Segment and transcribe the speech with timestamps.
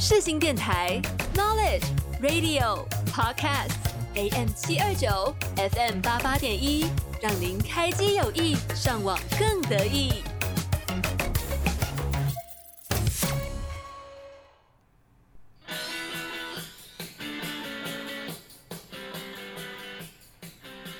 [0.00, 1.02] 世新电台
[1.34, 1.82] Knowledge
[2.22, 3.72] Radio Podcast
[4.14, 6.86] AM 七二九 FM 八八点一，
[7.20, 10.22] 让您开机有意，上网更得意。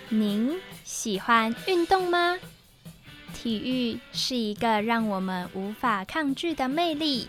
[0.09, 2.37] 您喜欢运动吗？
[3.33, 7.29] 体育是一个让我们无法抗拒的魅力，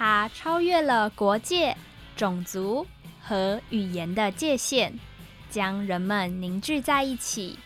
[0.00, 1.76] 它超越了国界、
[2.16, 2.86] 种族
[3.20, 4.94] 和语言的界限，
[5.50, 7.58] 将人们凝聚在一起。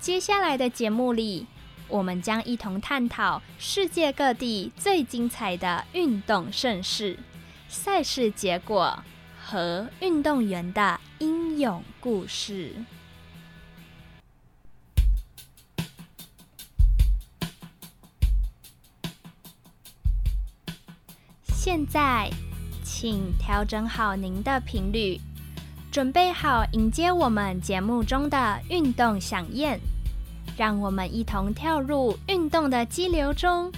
[0.00, 1.46] 接下来的节目里，
[1.86, 7.18] 我们将一同探讨世界各地最精彩的运动盛事、
[7.68, 9.04] 赛事结果
[9.38, 12.72] 和运动员的英勇故事。
[21.64, 22.28] 现在，
[22.82, 25.18] 请调整好您的频率，
[25.90, 29.80] 准备好迎接我们节目中的运动响宴。
[30.58, 33.72] 让我们一同跳入运动的激流中，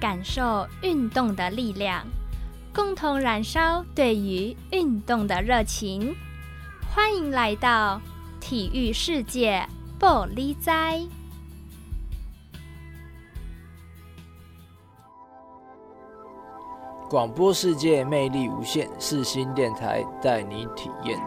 [0.00, 2.04] 感受运动的力量，
[2.74, 6.12] 共同燃烧对于运动的热情。
[6.92, 8.00] 欢迎来到
[8.40, 9.64] 体育世界，
[9.96, 10.72] 报你知。
[17.08, 21.18] 广播世界魅力无限，世新电台带你体验。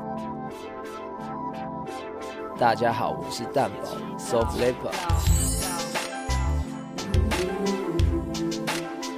[2.56, 4.94] 大家好，我是蛋宝 Soft Leopard。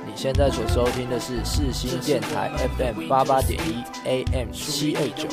[0.05, 5.27] 你现在所收听的是世新电台 FM 八八点一 AM 七二九。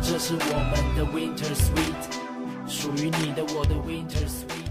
[0.00, 2.19] 这是我们的 Winter Sweet。
[2.80, 4.70] 属于你的，我的 Winter Sweet。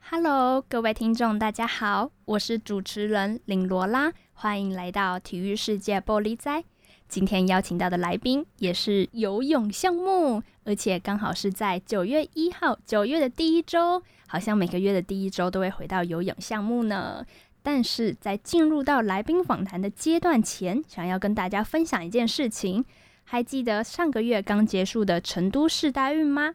[0.00, 6.64] Hello，各位听众，大家好，我是主持人林罗拉，欢迎来到体育世界玻璃斋。
[7.06, 17.26] 今天邀请到的来宾也是游泳项目，而且刚好是在九月一号，九月的第一周，好像每个月的第一周都会回到游泳项目呢。
[17.62, 22.86] 但是在进入到来宾访谈的阶段前，想要跟大家分享一件事情。
[23.30, 26.54] 还记得上个月刚结束的成都市大运吗？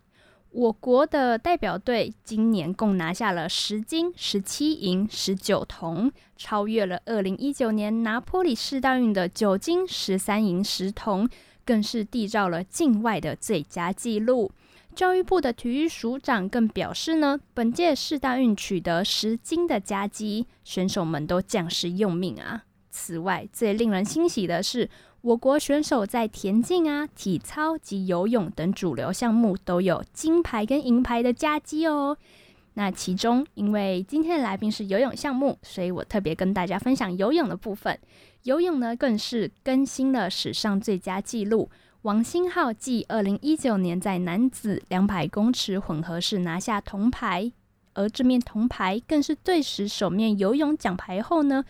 [0.50, 11.30] 我国的代表队今年共拿下了十金、十七银、十九铜，超越了二零一九年拿坡里世大运的九金、十三银、十铜，
[11.64, 14.52] 更是缔造了境外的最佳纪录。
[14.96, 22.64] 教育部的体育署长更表示呢，本届市大运取得十金的佳绩，选手们都将士用命啊。
[22.90, 24.88] 此外，最令人欣喜的是，
[25.24, 32.18] 我国选手在田径啊、体操及游泳等主流项目都有金牌跟银牌的佳绩哦。
[32.74, 37.98] 那其中，因为今天的来宾是游泳项目，所以我特别跟大家分享游泳的部分。
[38.44, 41.70] 游泳呢，更是更新了史上最佳纪录。
[42.02, 47.50] 王星浩继二零一九年在男子两百公尺混合式拿下铜牌，
[47.94, 51.64] 而这面铜牌更是队史首面游泳奖牌后呢，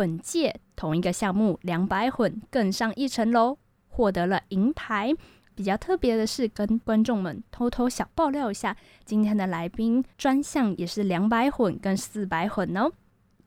[0.00, 3.58] 本届同一个项目两百混更上一层楼，
[3.90, 5.12] 获得了银牌。
[5.54, 8.74] 比较特别的是，跟观众们偷偷小爆料一下，
[9.04, 12.90] 今天的来宾专项也是两百混跟四百混哦。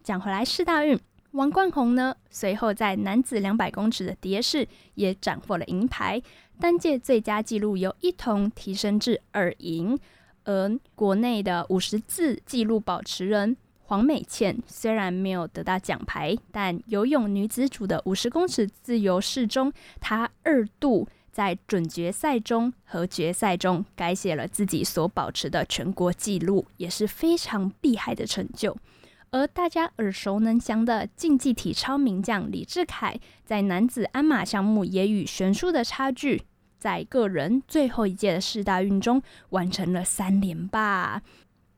[0.03, 0.95] 讲回来，世大运
[1.31, 6.21] 王冠宏呢，随后在男子两百公尺的蝶式也斩获了银牌，
[6.59, 9.97] 单届最佳纪录由一铜提升至二银。
[10.43, 13.57] 而国内的五十字纪录保持人。
[13.85, 28.75] 黄美倩虽然没有得到奖牌，但游泳女子组的五十公尺自由式中，她二度在准决赛中和决赛中改写了自己所保持的全国纪录，也是非常厉害的成就。
[29.31, 36.43] 而大家耳熟能详的竞技体操名将李志凯，在男子鞍马项目也与悬殊的差距，
[36.77, 41.23] 在个人最后一届的世大运中完成了三连霸。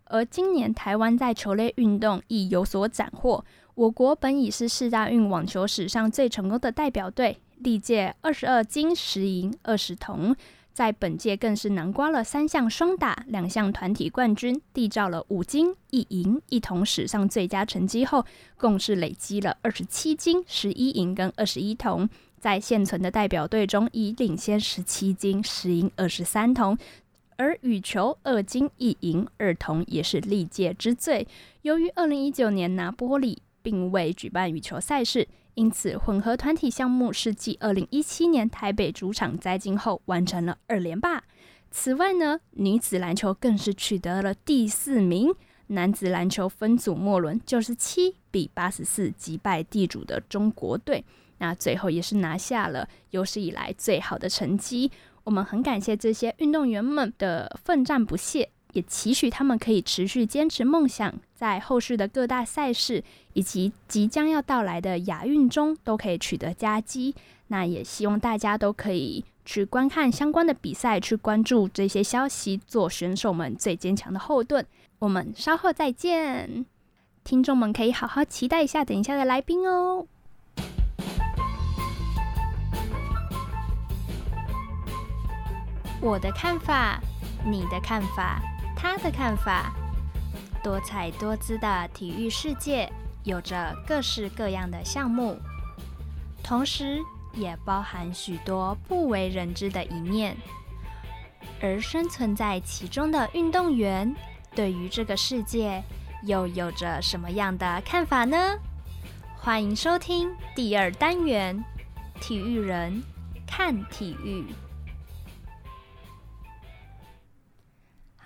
[0.05, 3.43] 而今年台湾在球类运动亦有所斩获。
[3.75, 10.33] 我国本已是四大运网球史上最成功的代表队，历届二十二金、十银、二十铜，
[10.71, 18.25] 在本届更是囊括了三项双打、两项团体冠军，缔造了五金一银一铜史上最佳成绩后，
[18.55, 22.07] 共是累积了二十七金、十一银跟二十一铜，
[22.39, 26.77] 在现存的代表队中已领先十七金、十银、二十三铜。
[27.37, 31.27] 而羽球二金一银二铜也是历届之最。
[31.61, 41.23] 由于二零一九年拿坡里并未举办羽球赛事，因此混合团体项目是继二零一七年台北主场摘金后完成了二连霸。
[41.71, 45.33] 此外呢，女子篮球更是取得了第四名。
[45.67, 51.03] 男子篮球分组末轮，九十七比八十四击败地主的中国队，
[51.39, 54.91] 那最后也是拿下了有史以来最好的成绩。
[55.25, 67.13] 我们很感谢这些运动员们的奋战不懈，也期许他们可以持续坚持梦想，在后续的各大赛事以及即将要到来的亚运中都可以取得佳绩。
[67.48, 74.66] 那也希望大家都可以去观看相关的比赛，去关注这些消息，做选手们最坚强的后盾。
[75.00, 76.66] 我们稍后再见，
[77.24, 80.07] 听众们可以好好期待一下等一下的来宾哦。
[86.05, 87.01] 我的看法，
[87.43, 88.39] 你的看法，
[88.75, 89.73] 他的看法，
[90.63, 92.87] 多彩多姿的体育世界
[93.23, 95.35] 有着各式各样的项目，
[96.43, 96.99] 同时
[97.33, 100.37] 也包含许多不为人知的一面，
[101.59, 104.15] 而生存在其中的运动员。
[104.53, 105.81] 对于这个世界，
[106.21, 108.37] 又有着什么样的看法呢？
[109.35, 111.65] 欢迎收听第二单元
[112.21, 113.01] 《体育人
[113.47, 114.43] 看体育》。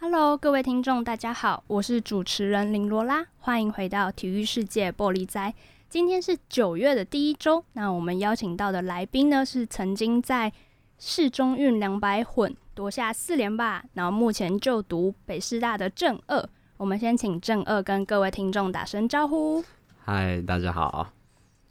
[0.02, 5.54] Hello，各位听众，大家好，我是主持人林罗拉，欢迎回到《体育世界玻璃斋》。
[5.90, 10.54] 今天是九月的第一周，那我们邀请到的来宾呢，是曾经在
[10.98, 12.56] 市中运两百混。
[12.74, 16.50] 夺下四连霸，然后目前就读北师大的正二。
[16.78, 19.62] 我们先请正二跟各位听众打声招呼。
[20.06, 21.12] 嗨，大家好。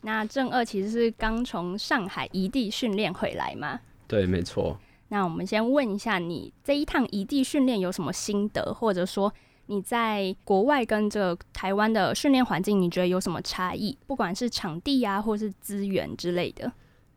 [0.03, 3.81] 那正二其实是刚从上海异地训练回来吗？
[4.07, 4.79] 对，没错。
[5.09, 9.33] 那我们先问一下，你这一趟异地训练有什么心得，或者说
[9.67, 13.97] 你在国外跟这个台湾的训练环境，你觉得有什么差异？
[14.07, 16.73] 不管是场地啊，或是资源之类的。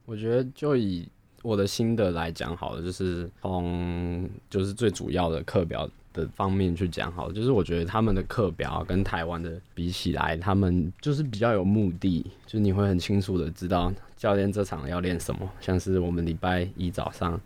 [0.05, 1.07] 我觉得就以。
[1.43, 17.41] 我的心得来讲好了，就是从就是最主要的课表的方面去讲好了，就是我觉得他们的课表跟台湾的比起来，他们就是比较有目的，就是你会很清楚的知道教练这场要练什么，像是我们礼拜一早上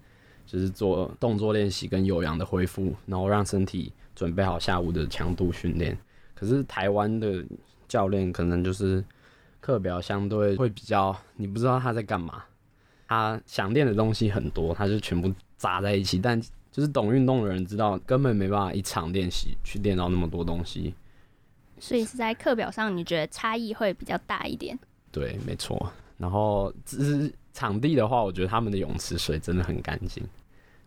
[0.56, 5.98] 就是做动作练习跟有氧的恢复，然后让身体准备好下午的强度训练。
[6.34, 7.44] 可是台湾的
[7.90, 9.04] 教练可能就是
[9.60, 12.42] 课表相对会比较，你不知道他在干嘛。
[13.06, 16.20] 他想练的东西很多，他就全部砸在一起。
[16.20, 16.40] 但
[16.72, 20.96] 就是懂运动的人知道，根本没办法一场练习去练到那么多东西。
[21.80, 24.80] 所以是在课表上，你觉得差异会比较大一点？
[25.12, 25.92] 对，没错。
[26.18, 30.24] 然后只是场地的话，我觉得他们的泳池水真的很干净，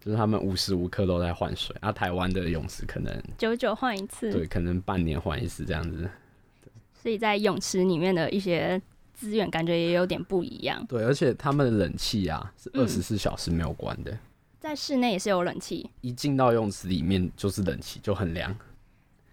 [0.08, 1.76] 就是他们无时无刻都在换水。
[1.82, 6.08] 而、啊、台湾的泳池可能久久换一次，对，可能半年换一次这样子。
[6.94, 8.80] 所以在泳池里面的一些。
[9.20, 10.86] 资源感觉也有点不一样。
[10.86, 14.18] 对，而且他们的冷气啊是二十四小时没有关的，嗯、
[14.60, 15.90] 在室内也是有冷气。
[16.02, 18.56] 一进到泳池里面就是冷气，就很凉。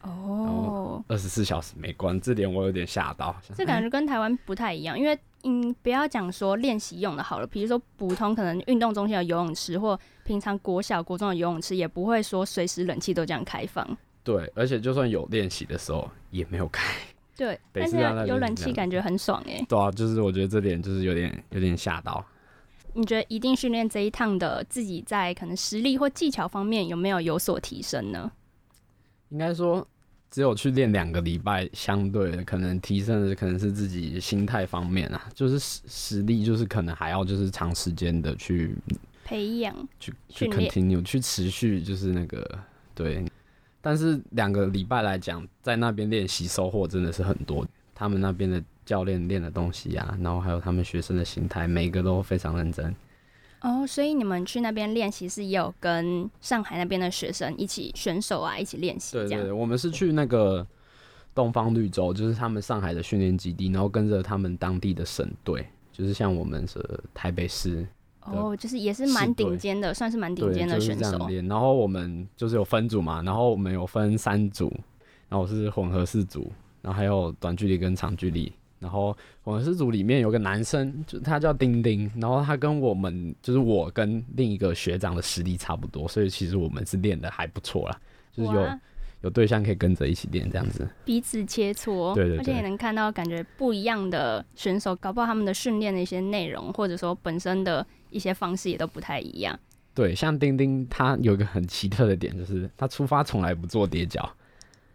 [0.01, 3.39] 哦，二十四小时没关，这点我有点吓到。
[3.55, 5.15] 这感觉跟台湾不太一样，因为
[5.47, 13.87] 嗯，不要讲说练习用的好了，比如说普通可能运动中心的游泳池或平常国小国中的游泳池，也不会说随时冷气都这样开放。
[14.23, 16.83] 对，而且就算有练习的时候也没有开。
[17.37, 17.97] 对，但是
[18.27, 19.63] 有冷气感觉很爽哎。
[19.69, 22.25] 对啊，就是我觉得这点就是有点有点吓到。
[22.93, 28.31] 你觉得一定训练这一趟的自己在可能实力或技巧方面有没有有所提升呢？
[29.29, 29.85] 应该说，
[30.35, 38.75] 只有去练两个礼拜，相对的可能提升的可能是自己心态方面啊，就是实实力就是可能还要就是长时间的去
[39.23, 42.45] 培养、去去 continue 去持续，就是那个
[42.93, 43.23] 对。
[43.79, 47.65] 但是两个礼拜来讲，在那边练习收获真的是很多。
[47.93, 52.93] 他们那边的教练练的东西啊，然后还有他们学生的心态，每个都非常认真。
[53.65, 59.17] 哦，所以你们去那边练习是也有跟上海那边的学生一起选手啊一起练习？
[59.17, 60.65] 对对对，我们是去那个
[61.33, 66.79] 东方绿洲，就是他们上海的训练基地，然后跟着他们当地的省队，就是像我们是
[67.11, 67.83] 台北市。
[68.21, 71.17] 哦，就是也是蛮顶尖的，算是蛮顶尖的选手。
[71.17, 74.71] 就是、然后我们就是有分组嘛，然后我们有分三组，
[75.27, 76.51] 然后我是混合四组，
[76.83, 78.51] 然后还有短距离跟长距离。
[78.79, 87.99] 然后我们师组里面有个男生，就他叫丁丁，然后他跟我们就是我跟另一个学长的实力差不多，所以其实我们是练的还不错啦，
[88.31, 88.79] 就是有。
[89.21, 99.57] 有对象可以跟着一起练，这样子彼此切磋，对对对，而且也能看到感觉不一样的选手，搞不好他们的训练的一些内容，或者说本身的一些方式也都不太一样。
[99.95, 104.31] 对，像丁丁他有一个很奇特的点，就是他出发从来不做跌脚。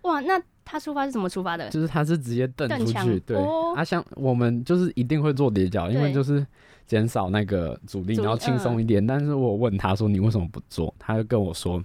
[0.02, 1.68] 哇，那他出发是怎么出发的？
[1.70, 3.36] 就是他是直接蹬出去，对。
[3.36, 6.46] 哦、啊，像我们就是一定会做叠脚，因为就是
[6.86, 9.02] 减少那个阻力，然后轻松一点。
[9.02, 11.82] 嗯、但是我问他说：“你为什么不做？”他就跟我说：“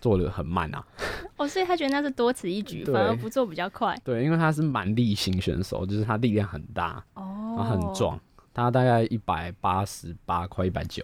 [0.00, 0.82] 做的很慢啊。
[1.36, 3.94] 哦，所以他觉得那是多此一举，反而不做比较快。
[4.02, 8.18] 对，因为他是蛮力型选手，就是他力量很大，哦，然后很壮，
[8.54, 11.02] 他大概一百八十八，快一百九，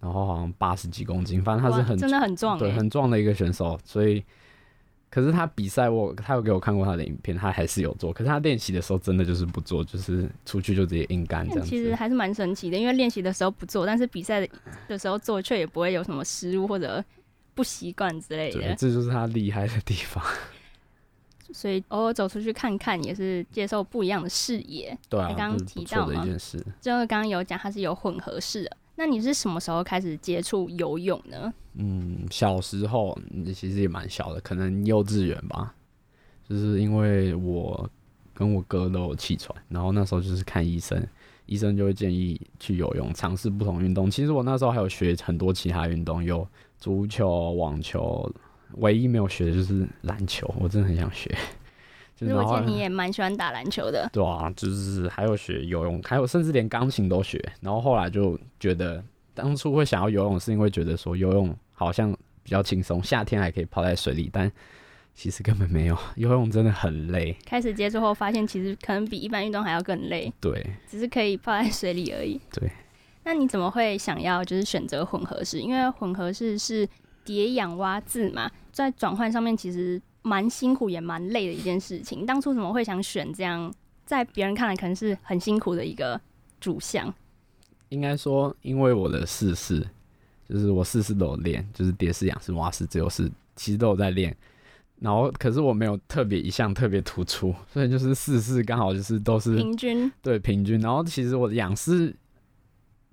[0.00, 3.78] 然后好像八十几公斤，反正他是很真的很壮，对，很壮的一个选手。
[3.84, 4.24] 所以，
[5.12, 11.68] 可是他比赛我他有给我看过他的影片，他还是有做，可是他练习的时候真的就是不做，就是出去就直接硬干这样子。
[11.68, 14.48] 其实还是蛮神奇的，因为练习的时候不做，但是比赛的
[14.88, 17.04] 的时候做，却也不会有什么失误或者。
[17.54, 20.24] 不习惯之类的，对，这就是他厉害的地方。
[21.52, 24.98] 所以偶尔走出去看看，也是接受不一样的视野。
[25.10, 28.76] 对啊，刚刚提到嘛，就是刚刚有讲他是有混合式的。
[29.02, 31.52] 那你是什么时候开始接触游泳呢？
[31.74, 33.18] 嗯，小时候
[33.52, 35.74] 其实也蛮小的，可能幼稚园吧。
[36.48, 37.90] 就是因为我
[38.32, 41.04] 跟我哥都有气喘，然后那时候就是看医生，
[41.46, 44.08] 医生就会建议去游泳，尝试不同运动。
[44.08, 46.46] 其实我那时候还有学很多其他运动，有。
[46.78, 48.32] 足球、网球，
[48.74, 51.32] 唯一没有学的就是篮球，我真的很想学。
[52.22, 54.08] 就是我记得你也蛮喜欢打篮球的。
[54.12, 57.42] 对啊，就是还有学游泳，还有甚至连钢琴都学。
[57.60, 59.02] 然后后来就觉得，
[59.34, 62.12] 当初会想要游泳，是因为觉得说游泳好像
[62.42, 64.50] 比较轻松，夏天还可以泡在水里，但
[65.14, 67.36] 其实根本没有，游泳真的很累。
[67.44, 70.32] 开始接触后，发现其实可能比一般运动还要更累。
[70.40, 72.40] 对，只是可以泡在水里而已。
[72.52, 72.70] 对。
[73.24, 75.60] 那你怎么会想要就是选择混合式？
[75.60, 76.88] 因为混合式是
[77.24, 82.24] 蝶氧蛙字嘛，在转换上面其实蛮辛苦也蛮累的一件事情。
[82.24, 83.72] 当初怎么会想选这样，
[84.06, 86.20] 在别人看来可能是很辛苦的一个
[86.60, 87.12] 主项？
[87.90, 89.86] 应该说，因为我的四试
[90.48, 94.36] 就是我四试都有练，就是蝶式、仰式、蛙式、自由式，其实都有在练。
[95.00, 100.80] 然后可是我没有特别一项特别突出，所以就是四式刚好就是都是平均，对平均。
[100.80, 102.14] 然后其实我的仰式。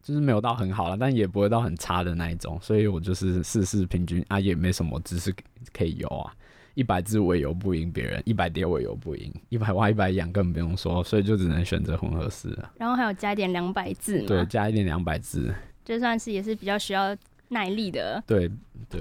[0.01, 5.31] 就是没有到很好了，但也不会到很差的那一种，所以我就是四试平均啊，也没什么知识
[5.71, 6.33] 可以有啊。
[6.79, 12.71] 一百字我也游不赢别人，一百蝶我也游不赢，一百蛙一百仰更不用说，所以就只能选择混合式了。
[12.77, 14.21] 然后还有加一点两百字？
[14.21, 17.13] 对，加一点两百字，这算是也是比较需要
[17.49, 18.49] 耐力的对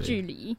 [0.03, 0.53] 距离。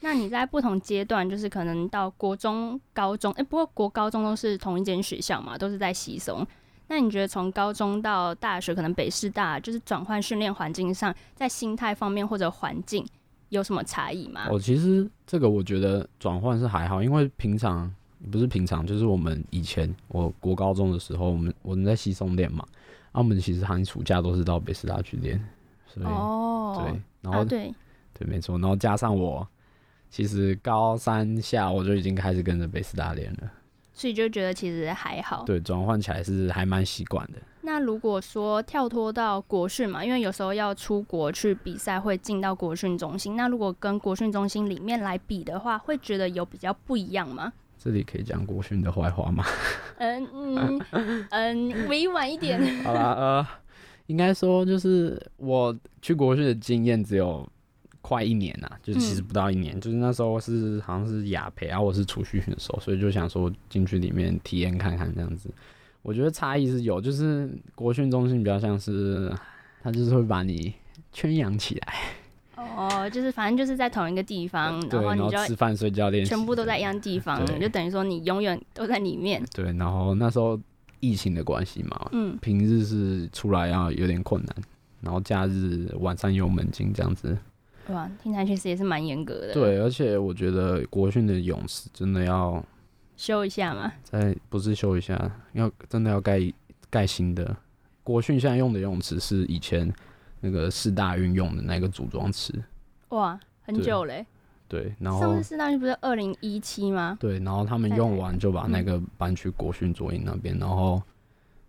[0.00, 6.44] 那你在不同阶段，就是可能到国中、高中，哎、欸，不过国高中都是同一间学校嘛，都是在西松。
[6.88, 13.06] 那你觉得从高中到大学，可能北师大就是转换训练环境上，在心态方面或者环境
[13.50, 14.46] 有什么差异吗？
[14.50, 17.92] 哦，其实这个我觉得转换是还好，因为平常
[18.30, 22.64] 不是平常，就是我们以前我国高中的时候，我们我们在西松练嘛，
[23.12, 25.42] 啊，我们其实寒暑假都是到北师大去练，
[25.86, 27.72] 所以哦，对，然后、啊、对
[28.12, 29.46] 对，没错，然后加上我
[30.10, 33.50] 其实高三下我就已经开始跟着北师大练了。
[33.98, 37.38] 所以就觉得其实还好，对，转换起来是还蛮习惯的。
[37.62, 43.34] 那如果说跳脱到国训嘛，因为有时候要出国去比赛，会进到国训中心。
[43.34, 47.52] 那如果跟国训中心里面来比的话，会觉得有比较不一样吗？
[47.76, 49.44] 这里可以讲国训的坏话吗？
[49.96, 50.28] 嗯
[50.92, 52.60] 嗯嗯， 委婉一点。
[52.84, 53.46] 好啦，呃，
[54.06, 57.44] 应该说就是我去国训的经验只有。
[58.08, 65.50] 快一年呐、啊，就其实不到一年，嗯、就是那时候是好像是雅培，然后我是储蓄选手，所以就想说进去里面体验看看这样子。
[66.00, 69.30] 我觉得差异是有，就是国训中心比较像是
[69.82, 70.72] 他就是会把你
[71.12, 71.94] 圈养起来。
[72.56, 79.44] 哦，就是反正就是在同一个地方，然后你就吃饭睡觉练，全部都在一样地方，就等于说你永远都在里面。
[79.54, 80.58] 对，然后那时候
[81.00, 84.56] 疫情的关系嘛，嗯，平日是出来要有点困难，
[85.02, 87.36] 然后假日晚上有门禁这样子。
[87.88, 89.54] 哇，听起来确实也是蛮严格的。
[89.54, 92.62] 对，而且我觉得国训的泳池真的要
[93.16, 93.90] 修一下吗？
[94.02, 95.18] 再不是修一下，
[95.52, 96.38] 要真的要盖
[96.90, 97.56] 盖新的。
[98.04, 99.90] 国训现在用的泳池是以前
[100.40, 102.52] 那个四大运用的那个组装池。
[103.08, 104.26] 哇，很久嘞。
[104.68, 107.16] 对，然后上次四大运不是二零一七吗？
[107.18, 111.02] 对，然后他们用完就把那个搬去国训左营那边，嗯、然后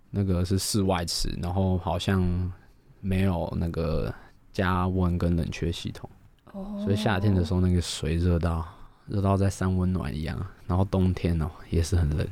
[0.10, 2.52] 那个是室外池，然后好像
[3.00, 4.14] 没有那个。
[4.60, 6.10] 加温跟冷却系统
[6.51, 6.84] ，oh.
[6.84, 8.66] 所以夏天的时候那个水热到
[9.08, 10.38] 热到在三温暖一样，
[10.68, 12.28] 然后冬天哦、喔、也是很冷。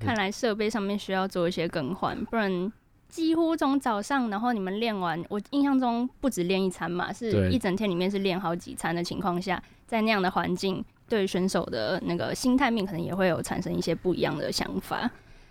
[0.00, 2.72] 看来设备上面需要做一些更换，不然
[3.08, 15.08] 几乎从早上，然后你们练完，我印象中不止练一餐嘛，是一整天里面是练好几餐的情况下，在那样的环境，对选手的那个心态面可能也会有产生一些不一样的想法。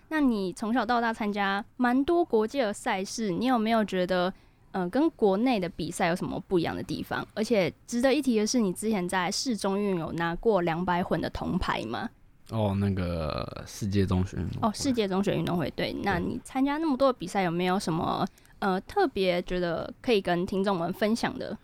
[0.09, 4.33] 那你从小到大参加蛮多国际的赛事，你有没有觉得？
[4.71, 7.27] 嗯、呃，跟国内的比赛有什么不一样的地方？
[7.33, 12.09] 而且值得一提的是，你之前在市中运有拿过两百混的铜牌吗？
[12.49, 15.93] 哦，那个世界中学运动会哦，世界中学运动会对。
[16.03, 18.25] 那你参加那么多的比赛，有没有什么
[18.59, 21.57] 呃特别觉得可以跟听众们分享的？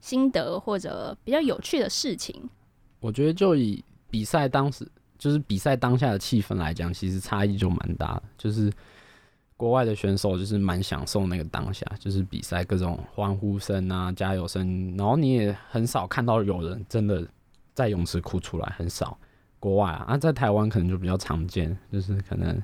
[0.00, 2.34] 心得或者比较有趣的事情？
[2.98, 4.84] 我觉得就以比赛当时
[5.16, 8.22] 就是比赛当下的气氛来讲，其实差异就蛮大的。
[8.36, 8.68] 就是
[9.62, 17.24] 国外的选手就是蛮享受那个当下，就是比赛各种欢呼声啊、加油声，然后你也很少看到有人真的
[17.72, 19.16] 在泳池哭出来，很少。
[19.60, 22.60] 国外啊，啊在台湾可能就比较常见，就是可能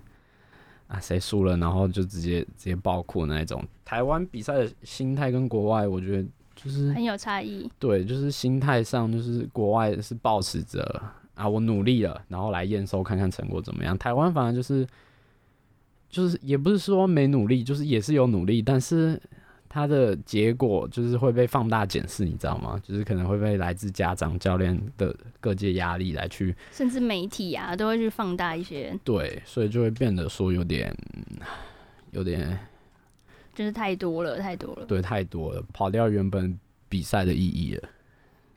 [0.89, 3.65] 啊谁输了，然后就直接直接爆哭那一种。
[3.85, 7.71] 台湾比赛的心态跟国外，我觉得就是很有差异。
[7.79, 11.01] 对，就是心态上，就是国外是抱持着
[11.37, 13.97] 啊我努力了，然后来验收看看成果怎么样。
[13.97, 14.85] 台湾反而就是
[16.09, 19.21] 就是也不是说没努力，就是也是有努力，但是。
[19.71, 22.81] 他的结果就是会被放大检视，你知道吗？
[22.83, 28.99] 就是可能会被来自家长、教练的各界压力来去，甚至媒体啊都会去放大一些。
[29.05, 30.91] 对，所以就会变得说有点，
[32.13, 32.59] 有点，
[33.55, 34.87] 就是太多了，太多了。
[34.87, 37.87] 对，太多了，跑掉原本比赛的意义了。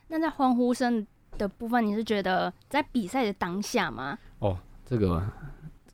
[0.08, 1.06] 那在欢呼声
[1.38, 4.18] 的部分，你是觉得在比赛的当下吗？
[4.40, 5.22] 哦，这个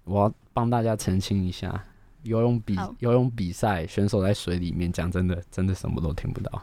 [0.04, 1.84] 我要帮大家澄清一下。
[2.24, 6.62] 游泳比游泳比赛，选手在水里面，讲真的，真的什么都听不到，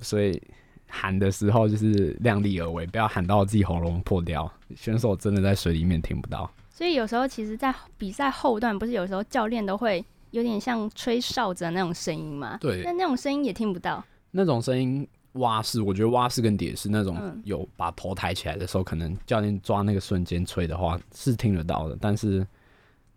[0.00, 0.42] 所以
[0.88, 4.52] 喊的时候就是量力而为，不要喊到自己喉咙破掉。
[4.74, 12.58] 选手真的在水里面听不到，所以有时候其实，在比赛后段，不是有时候教练都会有点像吹哨子的那种声音吗？
[12.60, 14.04] 对，那那种声音也听不到。
[14.32, 22.46] 那种声音蛙式，我觉得蛙式跟蝶式那种有把头抬起来的时候，嗯、可能教练抓那个瞬间吹的话是听得到的，但是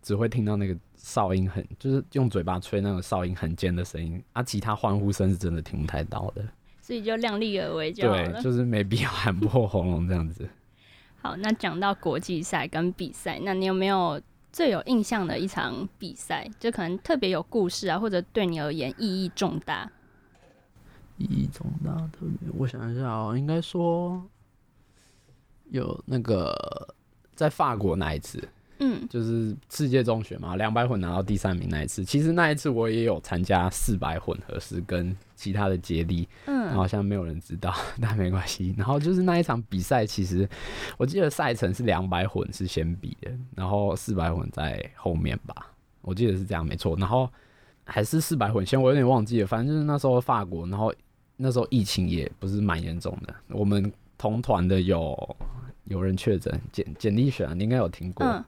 [0.02, 0.76] 只会听到那个。
[1.02, 6.46] 哨音很，就是用嘴巴吹那种哨音很尖的声音啊，其他欢呼声是真的听不太到的，
[6.82, 8.32] 所以就量力而为就好了。
[8.34, 10.46] 对， 就是没必要喊破喉咙这样子。
[11.22, 14.20] 好，那讲到国际赛跟比赛，那你有没有
[14.52, 16.46] 最有印象的一场比赛？
[16.60, 19.90] 就可能特别有故事啊，或者对你而言意义重大？
[21.16, 24.22] 意义重大，特别，我想一下哦，应该说
[25.70, 26.94] 有那个
[27.34, 28.46] 在法国那一次。
[28.80, 38.74] 嗯，就是世界中学嘛，两百混拿到第三名那一次，其实那一次我也有参加四百混合式跟其他的接力，嗯，好像没有人知道， 但没关系。
[38.78, 40.48] 然后就是那一场比赛，其实
[40.96, 45.54] 我记得赛程是两百混是先比的，然后四百混在后面吧，
[46.00, 46.96] 我记得是这样没错。
[46.96, 47.30] 然后
[47.84, 50.90] 还是四百混先，我有点忘记了，反正就是那时候法国，然后
[51.36, 55.36] 那时候疫情也不是蛮严重的，我们同团的有
[55.84, 58.26] 有人确诊，简简历选你应该有听过。
[58.26, 58.42] 嗯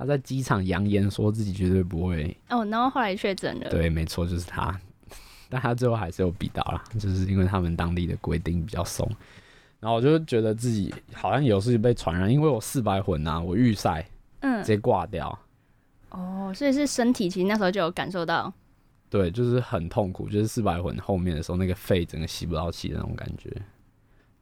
[0.00, 3.68] 他在机场扬言说自己绝对不会哦，然后后来确诊了。
[3.68, 4.74] 对，没错，就是他。
[5.50, 9.06] 但他最后还是有比到了，就是因为他们当地的规定比较松。
[9.78, 14.06] 然后我就觉得自己好像有事情被传染，因为我四百混啊，我预赛
[14.40, 15.38] 嗯直接挂掉。
[16.10, 18.50] 哦，所以是身体其实那时候就有感受到。
[19.10, 23.50] 对，就是很痛苦，就是四百混后面的时候，那个肺整个吸不到气的那种感觉。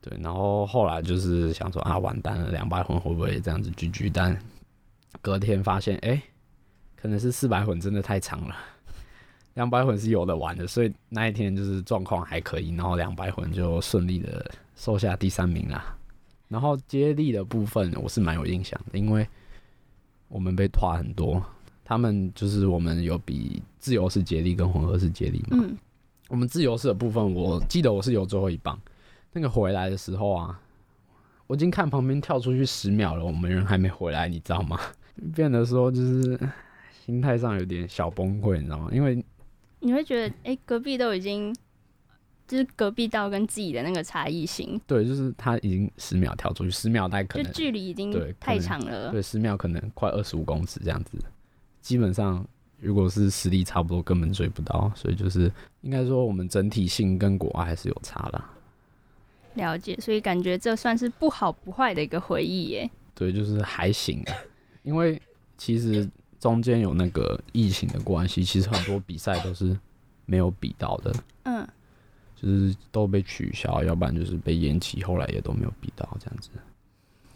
[0.01, 4.39] 对，然后后来就是想说啊，完蛋了，两百混会不会这样子聚聚但
[5.21, 6.23] 隔天发现，哎、欸，
[6.97, 8.55] 可能是四百混真的太长了，
[9.55, 15.97] 两百混是有的玩的，所以那一天就是状况还可以，然后两百混就顺利的收下第三名啦。
[16.49, 19.27] 然后接力的部分我是蛮有印象的，因为
[20.29, 21.43] 我们被拖很多，
[21.85, 25.59] 他们就是我们有比自由式接力跟混合式接力嘛。
[25.61, 25.77] 嗯。
[26.29, 28.79] 我们自由式的部分，我记得我是有最后一棒，
[29.33, 30.61] 那个回来的时候啊。
[31.49, 34.79] 我已经看旁边跳出去十秒了，我们人还没回来，你知道吗？
[35.35, 36.39] 变得说就是
[37.05, 38.89] 心态上有点小崩溃，你知道吗？
[38.93, 39.21] 因为
[39.81, 41.53] 你会觉得，哎、欸，隔壁都已经
[42.47, 51.19] 就是隔壁道跟自己的那个差异性，对，就是他已经十秒跳出去，十秒大概可能就距离已经太长了，对，十秒可能快二十五公尺这样子，
[51.81, 52.47] 基本上
[52.79, 58.51] 如果是实力差不多，根本追不到，所以就是应该说我们整体性跟国外还是有差啦。
[59.55, 62.91] 了解，所以感觉这算是不好不坏的一个回忆耶。
[63.15, 64.35] 对，就是还行啊，
[64.83, 65.21] 因为
[65.57, 66.09] 其实
[66.39, 69.77] 中间有那个疫情的关系，其实很多比赛都是
[70.27, 71.13] 没有比到的。
[71.43, 71.67] 嗯，
[72.37, 76.51] 就是都被取消，要不然就是被延期，后来也都没有比到这样子。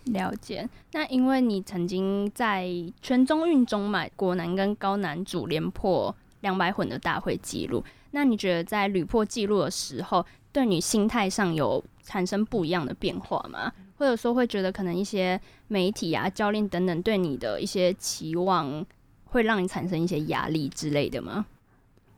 [0.05, 0.68] 了解。
[0.92, 2.68] 那因为你曾经在
[3.01, 13.72] 全中运中嘛，国男跟高男组连破两百混的大会记录，那你觉得在屡破记录的时候，对你心态上有产生不一样的变化吗？
[13.98, 18.84] 或者说会觉得可能一些媒体啊、教练等等对你的一些期望，
[19.26, 21.46] 会让你产生一些压力之类的吗？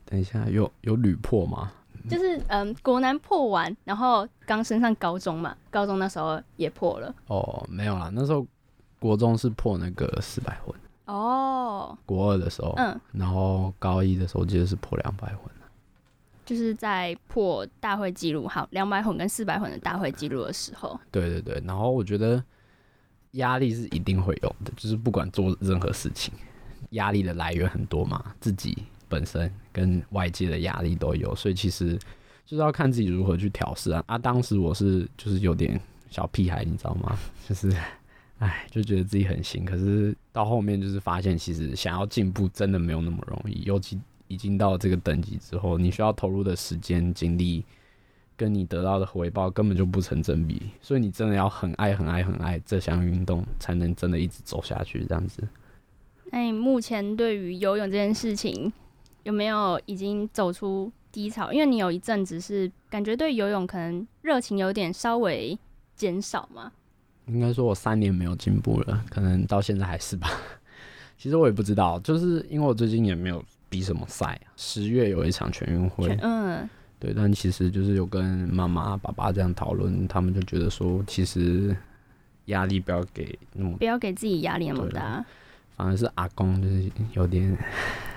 [0.06, 1.72] 等一下，有有屡破吗？
[2.08, 7.14] 就是嗯，国男破完，然后刚升上高中嘛，高中那时候也破了。
[7.28, 8.46] 哦，没有啦，那时候
[8.98, 10.74] 国中是破那个四百混。
[11.06, 15.53] 哦，国二的时候，嗯，然后高一的时候，记得是破两百混。
[16.44, 20.98] 就是在破大会记录，好，两百混跟四百混的大会记录的时候。
[21.10, 22.42] 对对对，然后我觉得
[23.32, 26.32] 压力是一定会有的，就是不管做任何事情，
[26.90, 28.76] 压力的来源很多嘛，自己
[29.08, 31.96] 本身跟外界的压力都有，所以其实
[32.44, 34.04] 就是要看自己如何去调试啊。
[34.06, 35.80] 啊，当时我是就是有点
[36.10, 37.18] 小屁孩，你知道吗？
[37.48, 37.74] 就是，
[38.38, 43.98] 哎，就觉得自己很行，可是到后面就是发现，其实想要进步真的没有那么容易，尤其。
[44.28, 47.64] 已经到这个等级之后，你需要投入的时间、精力，
[48.36, 50.60] 跟你得到的回报根本就不成正比。
[50.80, 55.04] 所以你真的要很爱、很爱、很爱这项运动，才能真的一直走下去。
[55.04, 55.46] 这样子。
[56.32, 58.72] 那你目前对于游泳这件事情，
[59.22, 61.52] 有没有已经走出低潮？
[61.52, 65.56] 因为你有一阵子是感觉对游泳可能热情有点稍微
[65.94, 66.72] 减少嘛？
[67.26, 70.28] 应该说我三年没有进步了，可能到现在还是吧。
[71.16, 73.44] 其实我也不知道，就是因为我最近也没有。
[73.74, 74.54] 比什么赛啊？
[74.56, 81.76] 十月有一场全运会，嗯，对，但其实就是有跟妈妈、爸爸这样讨论，他们就觉得说，其实
[82.44, 85.24] 压力不要给那么，不要给自己压力那么大。
[85.76, 87.58] 反而是阿公就是有点，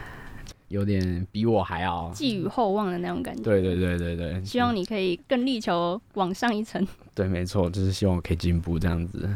[0.70, 3.41] 有点比我还要寄予厚望的那种感觉。
[3.41, 6.88] 对对对对对，希望你可以更力求往上一层。
[7.15, 9.28] 对，没错，就是希望我可以进步这样子。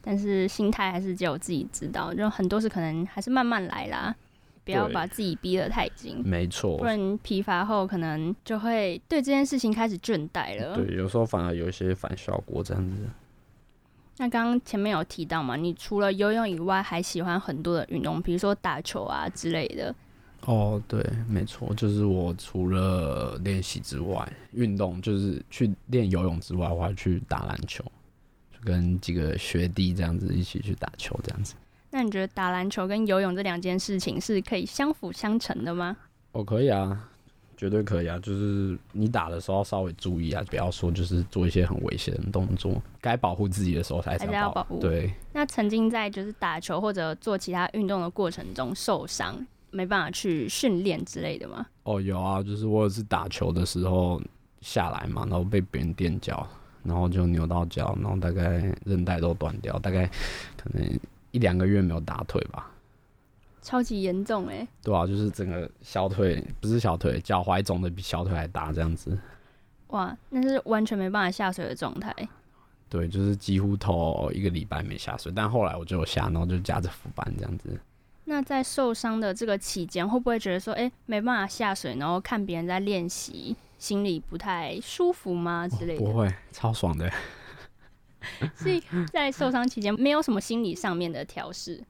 [0.00, 4.14] 但是心态还是只有自己知道，就很多事可能还是慢慢来啦。
[4.72, 10.76] 不要把自己逼得太紧，没错，不然疲乏后可能就会对这件事情开始倦怠了。
[10.76, 13.08] 对，有时候反而有一些反效果这样子。
[14.18, 19.94] 那刚刚前面有提到嘛，你除了游泳以外，还喜欢很多的运动，比如说打球啊之类的。
[20.42, 27.84] 哦，对，没错，就是我除了练习之外，运动就是去练游泳之外，我还去打篮球，
[28.52, 31.54] 就跟几个学弟这样子一起去打球这样子。
[31.90, 35.96] 那你觉得打篮球跟游泳这两件事情是可以相辅相成的吗？
[36.32, 37.08] 哦，可以啊，
[37.56, 38.18] 绝对可以啊。
[38.18, 44.78] 就是你打的时候要稍微注意啊，不要说就是做一些很危险的动作，该保护自己的时候才是要保护。
[44.80, 45.10] 对。
[45.32, 49.34] 那曾经在就是打球或者做其他运动的过程中受伤，
[49.70, 51.66] 没办法去训练之类的吗？
[51.84, 54.20] 哦，有啊，就是我也是打球的时候
[54.60, 56.46] 下来嘛，然后被别人垫脚，
[56.84, 60.06] 然后就扭到脚，然后大概韧带都断掉，大概
[60.62, 61.00] 可能。
[61.38, 62.68] 一两个月没有打腿吧，
[63.62, 64.68] 超级严重哎、欸！
[64.82, 69.16] 对啊，就是整个小腿不是小腿，脚踝肿的比小腿还大这样子。
[69.88, 72.12] 哇，那是完全没办法下水的状态。
[72.88, 77.78] 对，就是几乎头一个礼拜没下水，但后来我就有下，然后就夹着浮板这样子。
[78.24, 85.68] 那在受伤的这个期间，会不会觉得说，哎、欸，没办法下水，然后看别人在练习，心里不太舒服吗？
[85.68, 86.04] 之类的？
[86.04, 87.08] 哦、不会，超爽的。
[88.54, 91.82] 所以在受伤期间，没有什么心理上面的调试。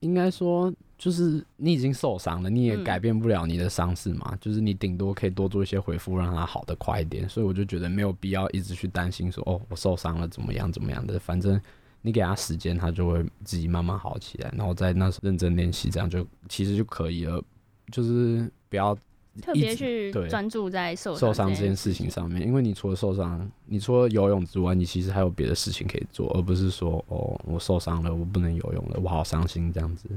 [0.00, 4.28] 应该说，就是你已经受伤了，你也改变不了你的伤势嘛。
[4.32, 7.26] 嗯、就是你顶多可以多做一些回复，让它好的快一点。
[7.28, 11.18] 所以我就觉得没有必要一直去担心说，哦，我受伤了怎么样怎么样的。
[11.18, 11.58] 反正
[12.02, 14.52] 你给他时间，他就会自己慢慢好起来。
[14.56, 17.42] 然后在那认真练习，这样就其实就可以了。
[17.90, 18.96] 就是不要。
[19.42, 30.08] 特别去专注在受受伤这件事情上面，因为你除了受伤，你除了游泳之外，你其实还有别的事情可以做，而不是说哦，我受伤了，我不能游泳了，我好伤心这样子。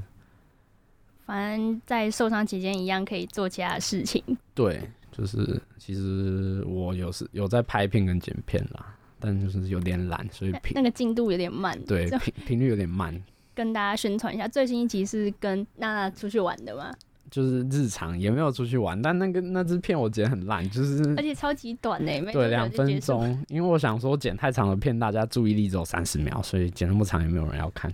[1.25, 4.23] 反正，在受伤期间一样可以做其他的事情。
[4.55, 11.77] 对，就是其实我有时有在拍片跟剪片啦，但就是有点懒，所以频那个进度有点慢。
[11.85, 13.19] 对，频频率有点慢。
[13.53, 16.93] 跟大家宣传一下，最新一集是跟娜娜出去玩的吗？
[17.29, 23.45] 就是日常也没有出去玩，但那个那支片我剪很烂，就是而且超级短呢，对，两分钟。
[23.49, 27.93] 因为我想说剪太长的片，大家注意力只有三十秒，所以剪那么长也没有人要看。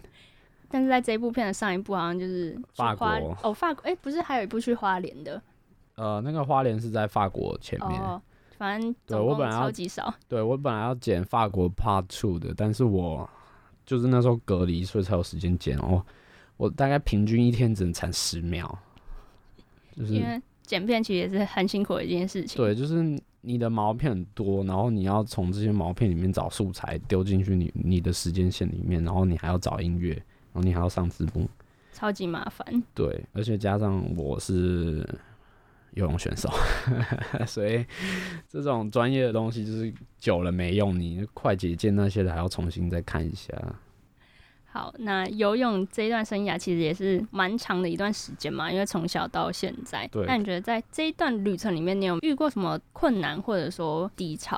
[0.69, 3.05] 但是在这一部片的上一部好像就是法国
[3.43, 5.41] 哦，法国哎、欸，不是还有一部去花莲的？
[5.95, 8.01] 呃，那个花莲是在法国前面。
[8.01, 8.21] 哦，
[8.57, 10.13] 反正对我本来超级少。
[10.27, 13.29] 对我本来要剪法国 Part Two 的，但是我
[13.85, 16.03] 就是那时候隔离，所以才有时间剪哦。
[16.57, 18.79] 我大概平均一天只能产十秒。
[19.95, 22.57] 就是因为剪片其实也是很辛苦的一件事情。
[22.57, 31.49] 对，就是你的毛片很多，然后你要从这些毛片里面找素材丢进去你你的时间线里面，然后你还要找音乐，然后你还要上字幕，
[31.91, 32.83] 超级麻烦。
[32.93, 35.07] 对，而且加上我是
[35.95, 36.49] 游泳选手，
[37.45, 37.85] 所以
[38.47, 43.53] 这种专业的东西就是久了没用，你快捷键那些的还要重新再看一下。
[44.73, 50.07] 好，那游泳这一段生涯其实也是蛮长的一段时间嘛，因为从小到现在。
[50.07, 50.25] 对。
[50.25, 54.57] 那你觉得在这一段旅程里面，你有遇过什么困难或者说低潮？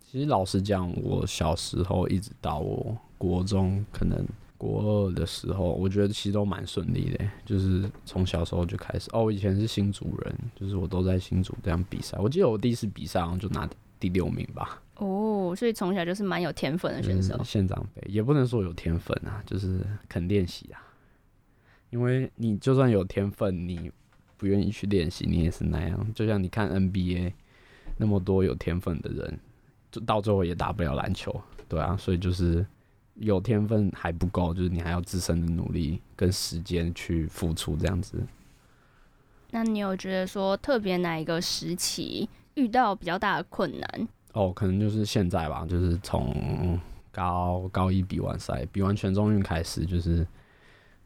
[0.00, 9.08] 其实老实讲，我小时候一直到我国中，可能国二的时候，我觉得其实都蛮顺利的，就是从小时候就开始。
[9.12, 12.18] 哦，我以前是新主人，就是我都在新竹这样比赛。
[12.20, 14.82] 我记得我第一次比赛好像就拿第六名吧。
[14.96, 17.42] 哦，所以从小就是蛮有天分的选手。
[17.44, 20.82] 县长杯也不能说有天分啊，就是肯练习啊。
[21.90, 23.90] 因为你就算有天分，你
[24.36, 26.12] 不愿意去练习，你也是那样。
[26.14, 27.32] 就像你看 NBA
[27.96, 29.38] 那么多有天分的人，
[29.90, 31.96] 就到最后也打不了篮球，对啊。
[31.96, 32.66] 所以就是
[33.14, 38.20] 有天分还不够，就是你还要自身的努力跟时间去付出这样子。
[39.50, 42.28] 那你有觉得说特别哪一个时期
[42.58, 44.08] 遇到比较大的困难？
[44.32, 46.78] 哦，可能就是现在吧，就是从
[47.12, 50.26] 高高一比完赛，比完全中运开始，就是。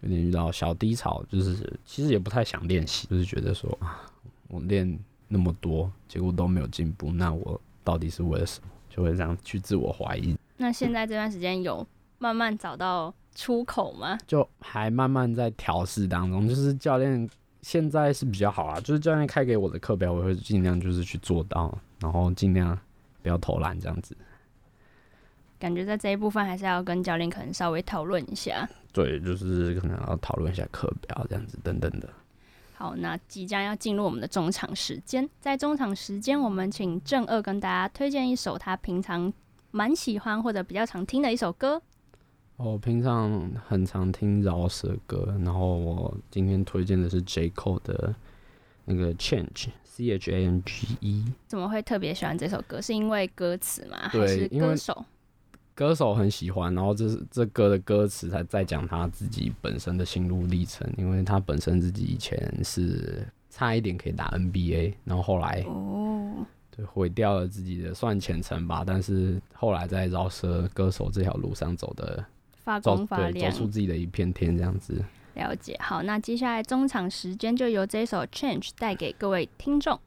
[0.05, 4.03] 有点遇到小低潮，就是其实也不太想练习，就是觉得说啊，
[4.49, 8.69] 我练那么多，结果都没有进步，那我到底是为了什么？
[8.91, 10.37] 就会这样去自我怀疑。
[10.57, 11.87] 那现在这段时间有
[12.19, 14.19] 慢慢找到出口吗？
[14.27, 17.31] 就还慢慢在调试当中，就是教练
[17.63, 22.79] 现在是比较好啊，就是教练开给我的课表，我会尽量就是去做到，然后尽量
[23.23, 24.17] 不要偷懒这样子。
[25.59, 28.69] 感觉在这一部分还是要跟教练可能稍微讨论一下。
[28.93, 32.09] 对，就是可能要讨论一下课表这样子等等的。
[32.75, 39.33] 好，那即将要进入我们的中场时间，在中场时间，我们请正二跟大家推荐一首他平常
[39.71, 41.81] 蛮喜欢或者比较常听的一首歌。
[42.65, 48.15] 我平常很常听饶舌歌，然后我今天推荐的是 J Cole 的
[48.85, 51.25] 那个 Change，C H A N G E。
[51.49, 52.81] 怎么会特别喜欢这首歌？
[52.81, 54.09] 是因为歌词吗？
[54.13, 55.05] 对，还是歌手？
[55.75, 72.25] 歌手很喜欢，然后这是这歌的歌词才在讲他自己本身的心路历程，因为他本身自己以前是差一点可以打 NBA，然后后来哦，对，毁掉了自己的算前程吧，但是后来在饶舌歌手这条路上走的
[72.65, 75.05] 发光发亮走出自己的一片天这样子。
[75.35, 79.99] 了解好那接下来中场时间就由这首 change 带给各位听众。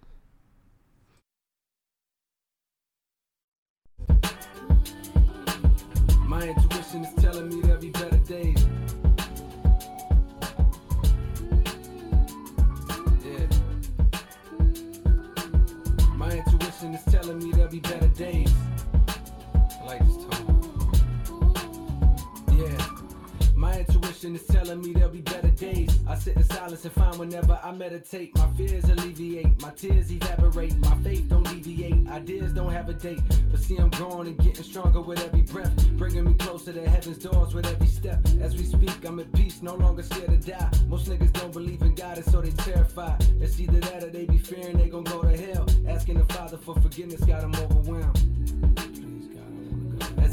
[24.26, 26.00] prescription is telling me there'll be better days.
[26.08, 28.36] I sit in silence and find whenever I meditate.
[28.36, 32.08] My fears alleviate, my tears evaporate, my faith don't deviate.
[32.10, 35.74] Ideas don't have a date, but see, I'm growing and getting stronger with every breath,
[35.92, 38.20] bringing me closer to heaven's doors with every step.
[38.42, 40.72] As we speak, I'm at peace, no longer scared to die.
[40.88, 43.24] Most niggas don't believe in God, and so they terrified.
[43.40, 45.66] It's either that or they be fearing they gon' go to hell.
[45.88, 48.35] Asking the Father for forgiveness got them overwhelmed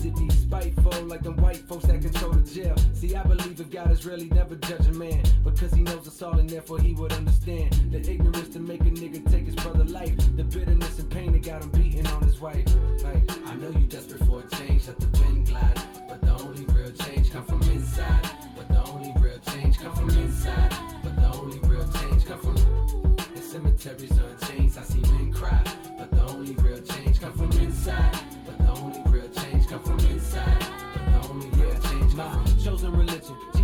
[0.02, 2.74] he's spiteful, like them white folks that control the jail.
[2.94, 6.22] See, I believe if God is really never judge a man, because he knows us
[6.22, 7.72] all and therefore he would understand.
[7.90, 11.42] The ignorance to make a nigga take his brother life, the bitterness and pain that
[11.42, 12.66] got him beating on his wife.
[13.04, 16.64] Like, I know you desperate for a change, let the wind glide, but the only
[16.66, 18.30] real change come from inside.
[18.56, 20.74] But the only real change come from inside.
[21.02, 24.78] But the only real change come from in cemeteries or in chains.
[24.78, 25.62] I see men cry,
[25.98, 28.32] but the only real change come from inside.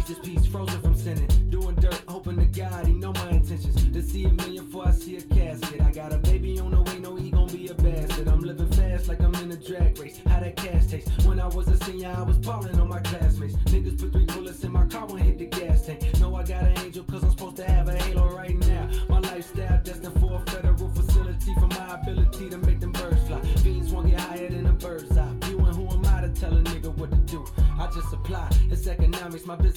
[0.09, 1.29] This peace, frozen from sinning.
[1.51, 3.92] Doing dirt, hoping to God he know my intentions.
[3.92, 5.83] To see a million before I see a casket.
[5.83, 8.27] I got a baby on the way, no he gon' be a bastard.
[8.27, 10.18] I'm living fast like I'm in a drag race.
[10.27, 11.11] How that cash taste?
[11.27, 11.77] When I was a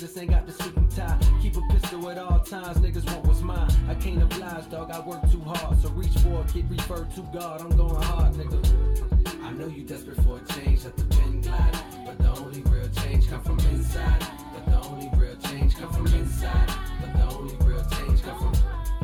[0.01, 1.15] just ain't got the suit tie.
[1.43, 3.69] Keep a pistol at all times, niggas want what's mine.
[3.87, 5.79] I can't oblige, dog, I work too hard.
[5.79, 9.43] So reach for it, get referred to God, I'm going hard, nigga.
[9.43, 11.77] I know you desperate for a change, let the pen glide.
[12.03, 14.25] But the only real change come from inside.
[14.51, 16.73] But the only real change come from inside.
[16.99, 18.53] But the only real change come from.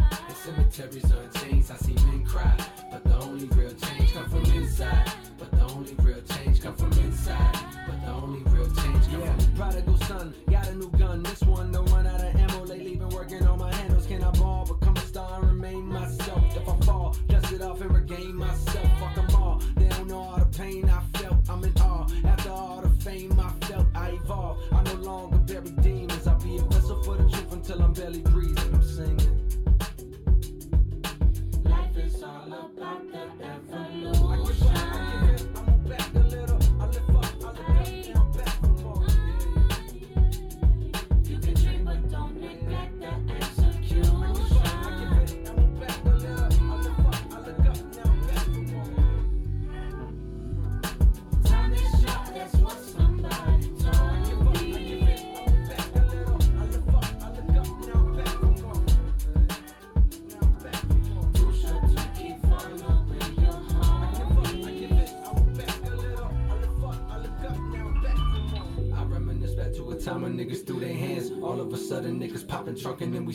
[0.10, 2.58] The cemeteries are in chains, I see men cry.
[2.92, 5.07] But the only real change come from inside.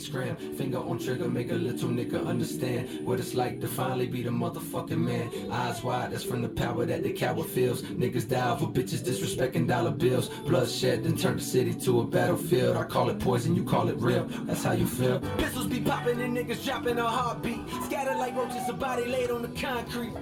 [0.02, 0.36] Scram.
[0.56, 4.30] Finger on trigger, make a little nigga understand what it's like to finally be the
[4.30, 5.30] motherfucking man.
[5.50, 7.82] Eyes wide, that's from the power that the coward feels.
[7.82, 10.28] Niggas die for bitches disrespecting dollar bills.
[10.46, 12.76] Bloodshed then turn the city to a battlefield.
[12.76, 14.24] I call it poison, you call it real.
[14.44, 15.20] That's how you feel.
[15.38, 17.60] Pistols be popping and niggas dropping a heartbeat.
[17.84, 20.14] Scattered like roaches, a body laid on the concrete.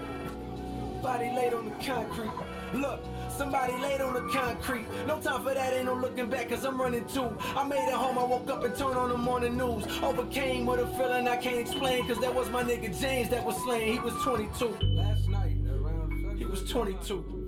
[1.03, 2.50] Body laid on the concrete.
[2.75, 3.01] Look.
[3.37, 4.85] Somebody laid on the concrete.
[5.07, 7.35] No time for that, ain't no looking back, cause I'm running too.
[7.57, 9.87] I made it home, I woke up and turned on the morning news.
[10.03, 13.57] Overcame with a feeling I can't explain, cause that was my nigga James that was
[13.65, 13.95] slain.
[13.95, 14.77] He was 22.
[14.95, 17.40] Last night, around he was 22.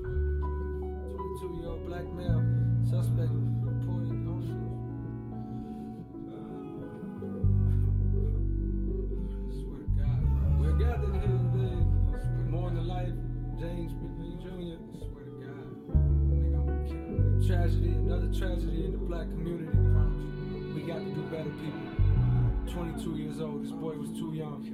[23.92, 24.64] Boy was too young.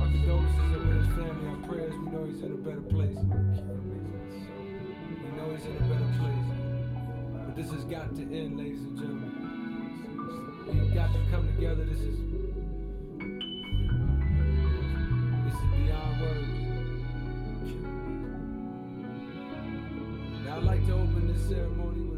[0.00, 3.16] Our condolences are with his family, our prayers, we know he's in a better place.
[5.12, 6.46] We know he's in a better place.
[7.46, 9.32] But this has got to end, ladies and gentlemen.
[10.66, 11.84] We've got to come together.
[11.84, 12.16] This is
[15.44, 16.48] this is beyond words.
[20.44, 22.17] Now I'd like to open this ceremony with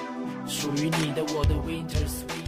[0.61, 2.45] 属于你的，我的 Winter Sweet。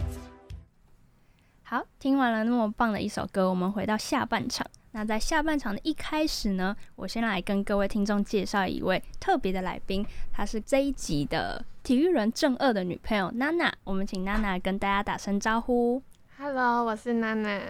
[1.64, 4.64] 好，听完了那么棒的一首歌，我们回到下半场。
[4.92, 13.74] 那在下半场的一开始呢，我先来跟各位听众介绍一位特别的来宾，她是这一集的体育人正二的女朋友娜娜。
[13.82, 16.00] 我们请娜娜跟大家打声招呼。
[16.38, 17.60] Hello，我是娜娜。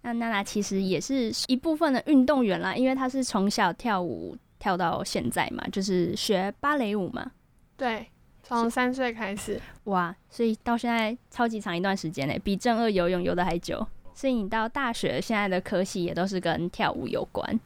[0.00, 7.30] 那娜娜其实也是一部分的运动员啦，因为她是从小跳舞跳到现在嘛，就是学芭蕾舞嘛。
[7.76, 8.08] 对。
[8.42, 13.86] 从三岁开始，哇，所以到现在超级长一段时间呢，比正二游泳游的还久。
[14.14, 17.58] 所以你到大学现在的科系也都是跟跳舞有关。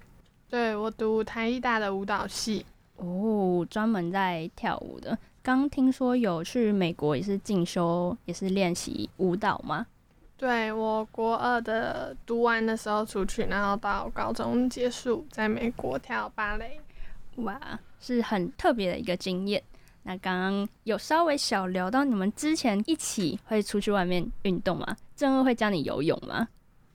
[0.48, 2.64] 对，我读台艺大的舞蹈系，
[2.96, 5.18] 哦，专门在跳舞的。
[5.42, 9.86] 刚听说有去美国也是进修，也是练习舞蹈吗？
[10.36, 16.78] 对，我国二的读完的时候出去，然后到高中结束，在美国跳芭蕾。
[17.36, 17.60] 哇，
[17.98, 19.62] 是很特别的一个经验。
[20.08, 24.96] 那刚刚有稍微小聊到你们之前一起会出去外面运动吗？
[25.16, 26.46] 正二会教你游泳吗？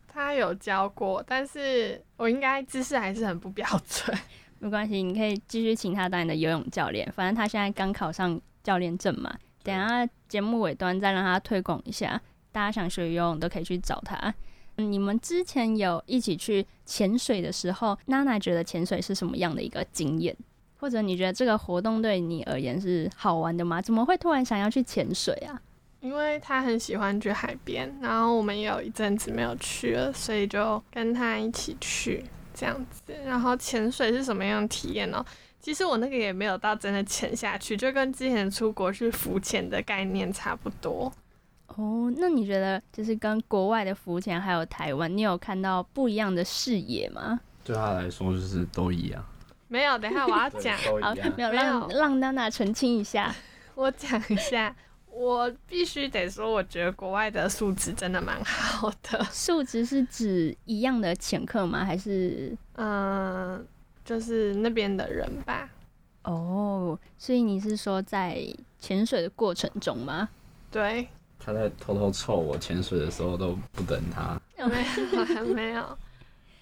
[0.08, 4.18] 他有教过，但是我应该姿势还是很不标准。
[4.60, 7.12] 没关系，你可以继续请他当你的游泳教练。
[7.12, 9.38] 反正他现在刚考上教练证嘛。
[9.62, 12.22] 等下节目尾端再让他推广一下，
[12.54, 14.34] 大家想学游泳都可以去找他。
[14.78, 20.34] 嗯，你们之前有一起去潜水的时候，娜娜觉得潜水是什么样的一个经验？
[20.82, 23.80] 或者你觉得这个活动对你而言是好玩的吗？
[23.80, 25.62] 怎么会突然想要去潜水啊？
[26.00, 32.26] 因为他很喜欢去海边，然后我们也有一阵子没有去了，所以就跟他一起去
[32.56, 33.14] 这样子。
[33.24, 35.24] 然后潜水是什么样的体验呢？
[35.60, 41.14] 其实我那个也没有到真的潜下去，就跟之前出国去浮潜的概念差不多。
[41.68, 47.40] 哦，那你觉得就是跟国外的浮潜还有台湾，你有看到不一样的视野吗？
[47.64, 49.24] 对他来说就是都一样。
[49.72, 50.78] 没有，等一下我要讲。
[51.02, 53.34] 好，没有让让娜娜澄清一下。
[53.74, 54.76] 我讲一下，
[55.10, 59.24] 我必须得说，我觉得国外的素质真的蛮好的。
[59.32, 61.86] 素质是指一样的潜客吗？
[61.86, 63.62] 还是嗯、呃，
[64.04, 65.70] 就是那边的人吧？
[66.24, 68.46] 哦，所以你是说在
[68.78, 70.28] 潜水的过程中吗？
[70.70, 71.08] 对。
[71.44, 74.40] 他在偷偷凑我潜水的时候都不等他。
[74.60, 75.26] 有没有？
[75.26, 75.98] 还没有。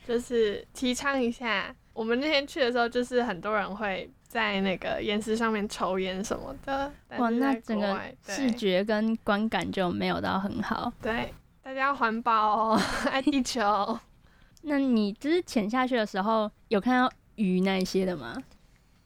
[0.08, 6.90] 就是提倡一下，我们那天去的时候，就是很多人会在那个岩石上面抽烟什么的。
[7.18, 10.90] 哇，那整个视觉跟观感就没有到很好。
[11.02, 12.82] 对，大家要环保哦，
[13.12, 14.00] 爱地球。
[14.64, 18.34] 那你就是潜下去的时候，有看到鱼那一些的吗？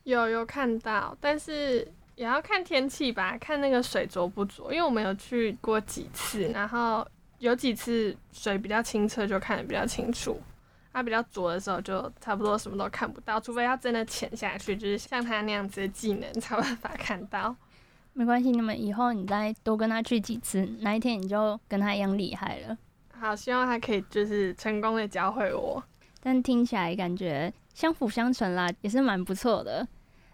[0.03, 4.71] 有，有看到，但是也要看天气吧，看那个水浊不浊。
[4.71, 7.03] 因为我们有去过几次，然后
[7.39, 10.39] 有几次水比较清澈，就看得比较清楚。
[10.93, 17.55] 它比较浊的时候，就差不多什么都看不到，除非要真的潜下去，就是像他那样子的技能，才有办法看到。
[18.13, 22.77] 没关系，你们以后你再多跟他去几次，哪一天你就跟他一样厉害了。
[23.19, 25.83] 好，希望他可以就是成功的教会我。
[26.21, 29.87] 但听起来感觉相辅相成啦，也是蛮不错的。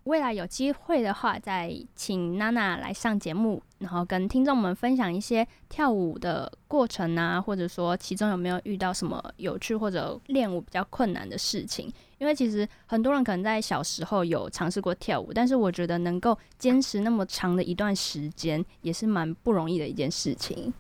[0.04, 11.92] 未来有机会的话，再请娜娜来上节目，然后跟听众们分享一些跳舞的过程啊，或者说其中有没有遇到什么有趣或者练舞比较困难的事情。
[12.18, 20.74] 因为其实很多人可能在小时候有尝试过跳舞，但是我觉得能够坚持那么长的一段时间，也是蛮不容易的一件事情。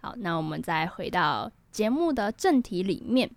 [0.00, 3.30] 好，那我们再回到节目的正题里面。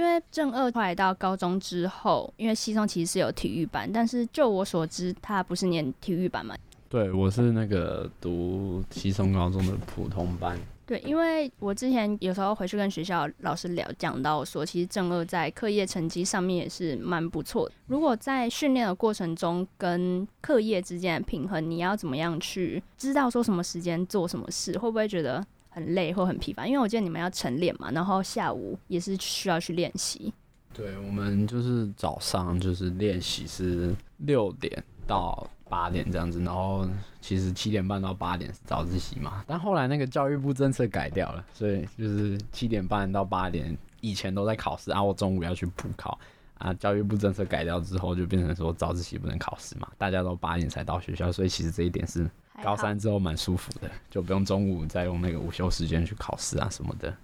[0.00, 6.56] 因为正二后来到高中之后，因为西松其实是有体育班，但是就我所知，他不是念体育班嘛？
[6.88, 10.58] 对，我是那个读西松高中的普通班。
[10.86, 17.74] 对，因为我之前有时候回去跟学校老师聊，讲到说，其实正二在课业成绩上面也是蛮不错的。
[17.86, 25.46] 如果在训练的过程中跟课业之间的平衡，你要怎么样去知道说什么时间做什么事，会不会觉得？
[25.70, 30.32] 很累或很疲乏，因为我记得你们要晨练嘛，然后下午也是需要去练习。
[30.74, 36.88] 对，我们就是早上就是练习是六点到八点这样子，然后
[37.20, 46.18] 其实七点半到八点是早自习嘛，但后来那个教育部政策改掉了，所以就是七点半到八点以前都在考试，然后我中午要去补考
[46.60, 46.72] 啊。
[46.74, 52.30] 教育部政策改掉之后，就变成说早自习不能考试嘛，大家都八点才到学校，所以其实这一点是。
[52.62, 57.16] 高三之后蛮舒服的，就不用中午再用那个午休时间去考试啊什么的。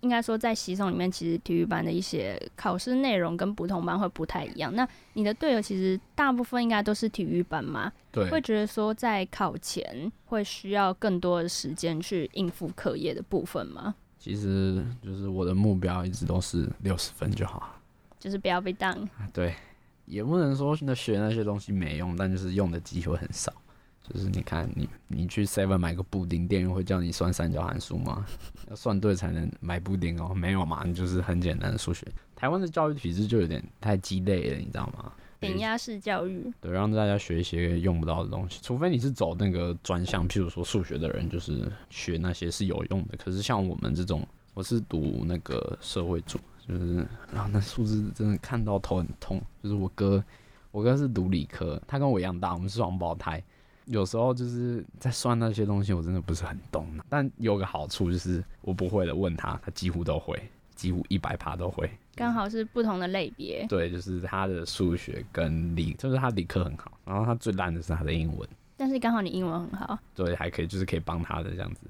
[0.00, 4.74] 应该说，在习总里面，其实体育班的一些考试内容跟普通班会不太一样。
[4.74, 7.92] 那你的队友其实大部分应该都是体育班嘛？
[8.10, 8.30] 对。
[8.30, 13.94] 会觉得说，在考前会需要更多的时间去应付课业的部分吗？
[14.18, 17.77] 其实就是我的目标一直都是六十分就好，
[18.18, 19.08] 就是不要被当。
[19.32, 19.54] 对，
[20.06, 23.52] 也不能说那学那些东西没用，但就是用的机会很少。
[24.10, 28.26] 就是你看你你去 Seven 买个布丁，店员会叫你算三角函数吗？
[28.70, 32.06] 要算对才能买布丁哦，没有嘛，你就是很简单的数学。
[32.34, 35.12] 台湾的教育体制就有点太鸡肋了，你知道吗？
[35.40, 43.16] 填鸭式教育，对，让大家学一些用不到的东西，除非你是走那个专项，譬如说数学的人，就是学那些是有用的。
[43.18, 46.96] 可是像我们这种，我是读那个社会组，就是
[47.32, 49.40] 然后，那数字真的看到头很痛。
[49.62, 50.22] 就是我哥，
[50.70, 53.42] 我哥是读理科，他跟我一样大，我们是双胞胎。
[53.86, 56.86] 有时候就是在算那些东西，我真的不是很懂。
[57.08, 60.38] 但有个好处就是，我不会的问他，他几乎都会，
[60.74, 61.90] 几乎一百趴都会。
[62.14, 63.64] 刚好是不同的类别。
[63.66, 68.46] 对，就是他的数学跟理，就是他理科很好，然后他最烂的是他的英文。
[68.76, 69.98] 但是刚好你英文很好。
[70.14, 71.86] 对，还可以，就是可以帮他的这样子。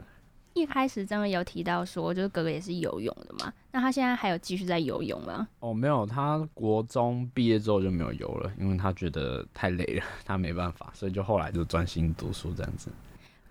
[0.59, 3.53] 一开始真的有提到说，就是哥哥也是游泳的嘛？
[3.71, 5.47] 那他现在还有继续在游泳吗？
[5.61, 12.91] 哦，没有，他国中毕业之后就没有游了，因为他觉得太累了，他没办法，所以就后来就专心读书这样子。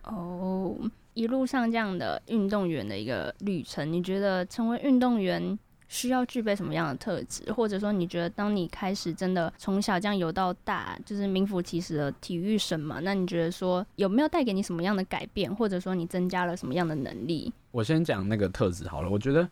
[0.03, 0.76] 哦，
[1.14, 5.58] 一路上这样的运动员的一个旅程，你觉得成为运动员？
[5.88, 12.99] 需要具备什么样的特质，或者说你觉得当你开始真的从小这样游到大，就是名副其实的体育生嘛？
[13.01, 17.51] 那你觉得说有没有带给你什么样的改变，或者说你增加了什么样的能力？
[17.71, 19.09] 我先讲那个特质好了。
[19.09, 19.47] 我觉得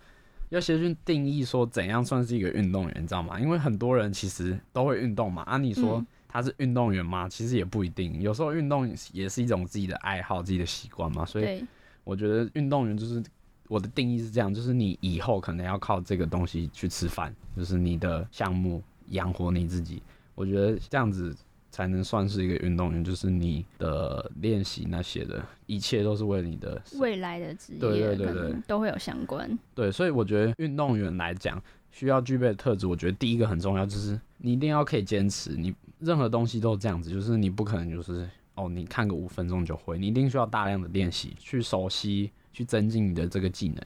[0.50, 3.40] 要先去定义说怎样算是一个运动员，你知道吗？
[3.40, 5.42] 因为很多人其实都会运动嘛。
[5.44, 7.30] 啊，你说他是运动员吗？
[7.30, 8.22] 其实也不一定。
[8.22, 11.26] 有时候运动也是一种自己的爱好、自己的习惯嘛。
[11.26, 11.66] 所以
[12.04, 13.24] 我觉得运动员就是。
[13.68, 20.02] 我的定义是这样，就是你以后可能要靠这个东西去吃饭，就是你的项目养活你自己。
[20.36, 21.36] 我觉得这样子
[21.72, 29.58] 才能算是一个运动员，就是你的练习那些的一切都是为了你的未来的职业，对对对对，都会有相关。
[29.74, 31.62] 对，所以我觉得运动员来讲
[31.92, 35.56] 需要具备的特质，我觉得第一个很重要，就是你一定要可以坚持。
[35.56, 42.32] 你任何东西都是这样子，就是你不可能就是哦，你看个五分钟就会，你一定需要大量的练习去熟悉。
[42.56, 43.84] 去增进你的这个技能，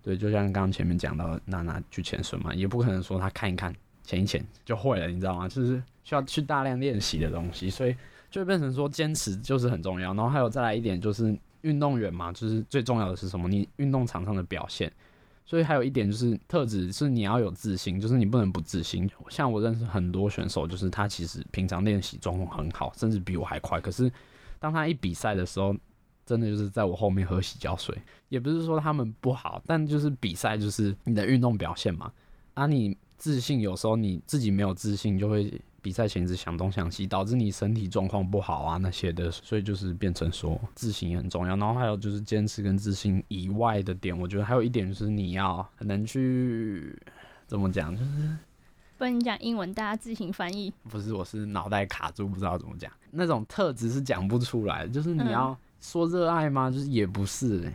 [0.00, 5.48] 对，就像刚刚前面讲到娜娜去潜水嘛，也不可能说她看一看、潜一潜就会了，你知道吗？
[5.48, 7.96] 就是需要去大量练习的东西，所以
[8.30, 10.14] 就变成说坚持就是很重要。
[10.14, 13.48] 然后还有再来一点，就是运动员嘛，就是最重要的是什么？
[13.48, 14.92] 你运动场上的表现。
[15.46, 19.10] 所以还有一点就是特质是你要有自信，就是你不能不自信。
[19.28, 23.78] 像我认识很多选手，就是他其实平常练习状况很好，甚至比我还快。
[23.78, 24.10] 可是
[24.58, 25.76] 当他一比赛的时候，
[26.24, 27.96] 真的就是在我后面喝洗脚水。
[28.28, 32.12] 也不是说他们不好，但就是比赛就是你的运动表现嘛。
[32.54, 35.60] 啊，你自信有时候你自己没有自信，就会。
[35.84, 41.54] 比赛前一直想东想西，导致你身体状况不好啊那些的，所以就是变成说自信也很重要。
[41.56, 46.98] 然后还有就是坚持跟自信以外的点，我觉得还有一点就是你要很能去
[47.46, 48.34] 怎么讲，就是
[48.96, 50.72] 不能讲英文，大家自行翻译。
[50.88, 52.90] 不是，我是脑袋卡住，不知道怎么讲。
[53.10, 55.54] 那种特质是讲不出来，就是你要
[55.84, 56.70] 说热爱吗？
[56.70, 57.72] 就是也不是、欸。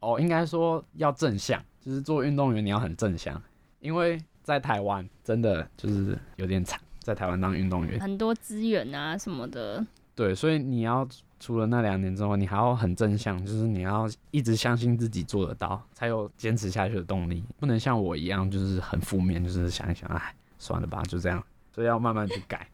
[0.00, 3.40] 哦，应该说要正向，就是做运动员你要很正向，
[3.78, 6.80] 因为在台湾真的就是有点惨。
[6.98, 9.84] 在台湾当运动员，很多资源啊什么的。
[10.14, 11.04] 对，所以你要
[11.40, 17.42] 除了那两年之后，你还要很正向，就是你要一直相信自己做得到，才有坚持下去的动力。
[17.58, 21.42] 不能像我一样，就是很负面，就是想一想，哎，算了吧，就这样。
[21.74, 22.68] 所以要慢慢去改，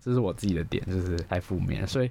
[0.00, 1.84] 这是我自己的点，就是太负面。
[1.84, 2.10] 所以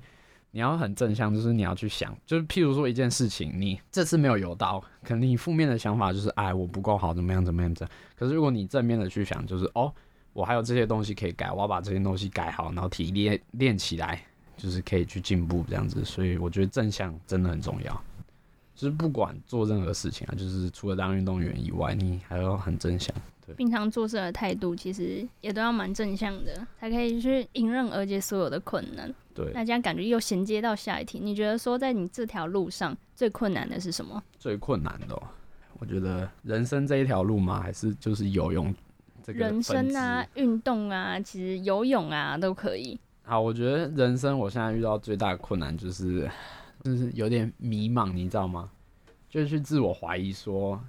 [0.51, 7.99] 你要很正向，就是你要去想，就是譬如说一件事情，你这次没有游到，可能你负面的想法就是，哎，我不够好，怎么样，怎么样，怎么样。
[8.15, 9.91] 可是如果你正面的去想，就是哦。
[10.33, 14.23] 我还有这些东西可以改，我要把这些东西改好，然后体力练起来，
[14.55, 16.05] 就是可以去进步这样子。
[16.05, 18.03] 所以我觉得正向真的很重要，
[18.81, 23.15] 就是不管做任何事情啊，就是除了当运动员以外，你还要很正向。
[23.45, 29.13] 对，平常做事的态度其实也都要蛮正向的，才可以去迎刃而解所有的困难。
[29.35, 34.19] 对，那这样感觉又衔接到下一题，你觉得说在你这条路上最困难的是什么？
[34.39, 35.21] 最困难的，
[35.77, 38.73] 我觉得人生这一条路嘛，还是就是游泳。
[39.27, 42.99] 人生啊，运动啊，其实游泳啊都可以。
[43.21, 46.27] 好，我觉得人生我现在遇到最大的困难就是，
[46.83, 48.69] 就是有点迷茫，你知道吗？
[49.29, 50.81] 就是去自我怀疑，说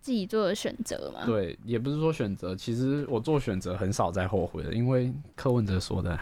[0.00, 1.24] 自己做的选择嘛。
[1.24, 6.18] 对，也不是说选择，其实我做选择很少再后悔的，因为柯文哲说的，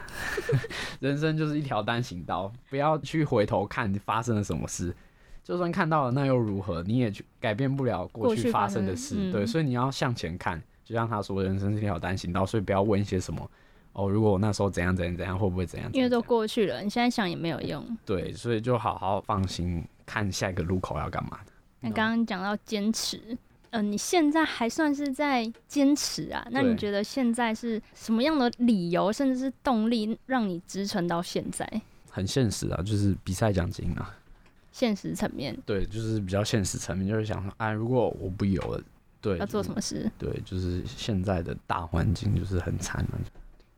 [1.01, 4.95] 人生就是一条单行道，不要去回头看发生了什么事，
[5.43, 6.83] 就算看到了那又如何？
[6.83, 9.17] 你也去改变不了过去发生的事。
[9.19, 10.63] 嗯、对，所以你要向前看。
[10.85, 13.51] 就像他说，人生是一条单行道，所以不要问一些什么
[13.95, 14.09] 哦。
[14.09, 15.91] 如果我那时候怎样怎样怎样，会不会怎样？
[15.95, 17.85] 因为都过去了，你现在想也没有用。
[18.05, 21.53] 对，所以就好好放心，看下一个路口要干嘛的。
[21.81, 23.39] 那刚刚讲到坚持，嗯、
[23.71, 26.47] 呃，你现在还算是在坚持啊？
[26.51, 31.69] 那你觉得现在是什么样的理由，甚至是动力，让你支撑到现在？
[32.11, 34.17] 很现实啊，就是比赛奖金啊。
[34.73, 35.57] 现实层面。
[35.65, 38.83] 对，就是比较现实层面，就是想说，哎，如果我不游了。
[39.21, 40.11] 对，要做什么事？
[40.19, 43.19] 对，就是现在的大环境就是很惨了。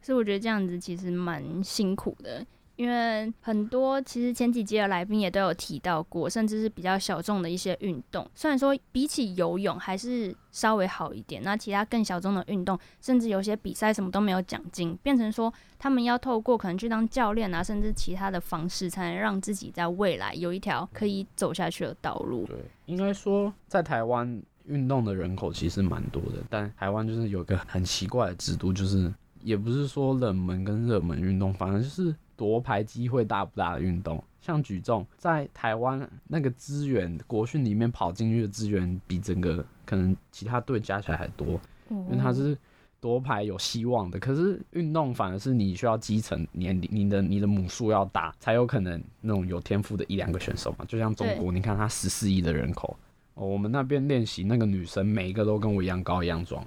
[0.07, 2.47] 所以我觉得这样子其实蛮辛苦的，
[2.77, 22.47] 因为很多其实前几届的来宾也都有提到过，甚至是比较小众的一些运动，虽然说比起游泳还是稍微好一点，那其他更小众的运动，甚至有些比赛什么都没有奖金，变成说他们要透过可能去当教练啊，甚至其他的方式，才能让自己在未来有一条可以走下去的道路。
[22.47, 24.41] 对，应该说在台湾。
[24.69, 29.15] 运动的人口其实蛮多的，但台湾就是有个很奇怪的制度，就是
[29.47, 34.21] 也不是说冷门跟热门运动，反正就是夺牌机会大不大的运动。
[34.41, 42.59] 像举重，在台湾那个资源，国训里面跑进去的资源比整个可能其他队加起来还多，因为它是
[43.01, 44.19] 夺牌有希望的。
[44.19, 50.85] 可是运动反而是你需要基层年龄，你的你的母数要大，才有可能那种有天赋的一两个选手嘛。
[50.87, 52.97] 就像中国，你看他十四亿的人口。
[53.35, 56.67] 哦，我们那边练习那个女生，每一个都跟我一样高一样壮，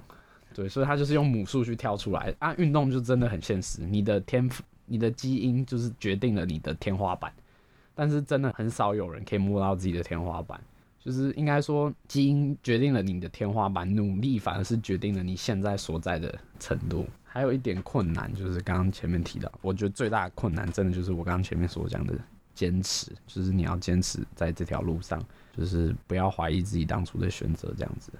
[0.54, 2.54] 对，所以他就是用母数去挑出来啊。
[2.56, 7.32] 运动就真的很现实，你的天赋、你的基因就是决定了你的天花板，
[7.94, 10.60] 但是真的很少有人可以摸到自己的天花板，
[10.98, 17.06] 就是应该说基因决定了你的天花板，努力反而是决定了你现在所在的程度。
[17.24, 22.14] 还有一点困难就是刚刚前面提到，我觉得最大的困难真的就是我刚刚前面所讲的
[22.54, 25.24] 坚持，就是你要坚持在这条路上。
[25.56, 28.12] 就是不要怀疑自己当初的选择，这样子。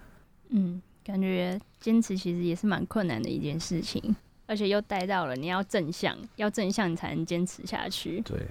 [0.51, 4.15] 嗯，感觉坚持其实也是蛮困难的一件事情，
[4.47, 8.21] 而且又带到了你要正向，要正向你才能坚持下去。
[8.21, 8.47] 对。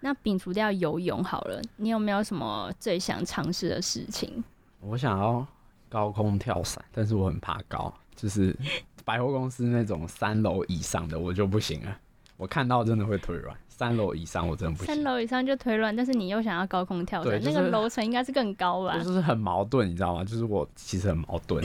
[0.00, 4.44] 那摒除掉游泳好了，你有没有什么最想尝试的事情？
[4.80, 5.44] 我想要
[5.88, 8.56] 高空跳伞，但是我很怕高，就是
[9.04, 11.98] 百货公司那种三楼以上的我就不行了，
[12.36, 13.56] 我看到真的会腿软。
[13.78, 14.92] 三楼以上我真的不行。
[14.92, 18.98] 三楼以上就腿软，但是你又想要高空跳伞，就是、那个楼层应该是更高吧？
[18.98, 20.24] 就是很矛盾，你知道吗？
[20.24, 21.64] 就是我其实很矛盾。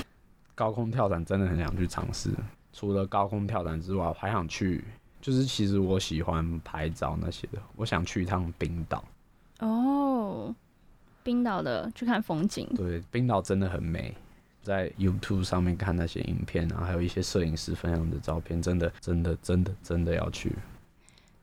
[0.53, 2.29] 高空跳伞真的很想去尝试，
[2.71, 4.83] 除了高空跳伞之外，我还想去，
[5.19, 9.03] 就是其实我喜欢拍照那些的，我想去一趟冰岛。
[9.59, 10.53] 哦，
[11.23, 12.69] 冰岛的去看风景。
[12.75, 14.13] 对，冰岛真的很美，
[14.61, 20.55] 在 YouTube 上面看那些影片，然后还有一些摄影师分享的照片，真的，真的，真的，真的要去。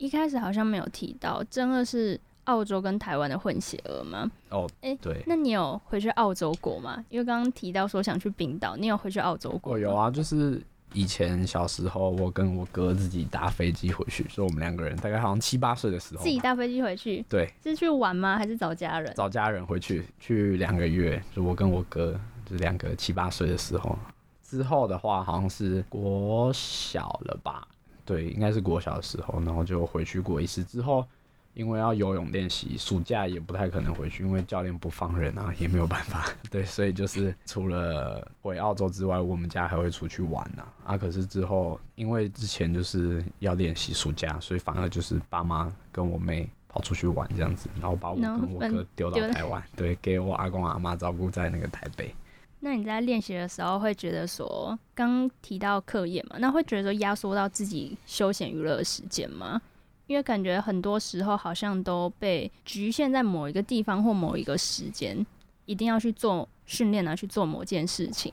[0.01, 4.31] 一开始好像没有提到，真二是澳洲跟台湾的混血儿吗？
[4.49, 7.05] 哦，哎、欸，对，那你有回去澳洲过吗？
[7.09, 9.75] 因为刚刚提到说想去冰岛，你有回去澳洲过？
[9.75, 10.59] 哦，有啊，就是
[10.93, 18.39] 以前小时候，我跟我哥自己搭飞机回去，所以我们两个人大概好像七八岁的时候，自己搭飞机回去，对，是去玩吗？
[18.39, 19.13] 还是找家人？
[19.13, 23.95] 找家人回去，去两个月，就我跟我哥，就两个七八岁的时候。
[24.43, 27.67] 之后的话，好像是国小了吧。
[28.05, 30.63] 对，应该是国小的时候，然后就回去过一次。
[30.63, 31.05] 之后
[31.53, 36.25] 因为要游泳练习，暑假也不太可能回去，因为教练不放人啊，也没有办法。
[36.49, 40.63] 对，所以就是除了回澳洲之外，我们家还会出去玩啊。
[40.85, 52.15] 啊，可是之后因为之前就是要练习暑假，所以反而就是爸妈跟我妹跑出去玩这样子，然后把我跟我哥丢到台湾，对，给我阿公阿妈照顾在那个台北。
[52.63, 59.59] 那你在练习的时候会觉得说，刚提到课业嘛，那会觉得说压缩到自己休闲娱乐的时间吗？
[60.05, 65.25] 因为感觉很多时候好像都被局限在某一个地方或某一个时间，
[65.65, 68.31] 一定要去做训练啊，去做某件事情。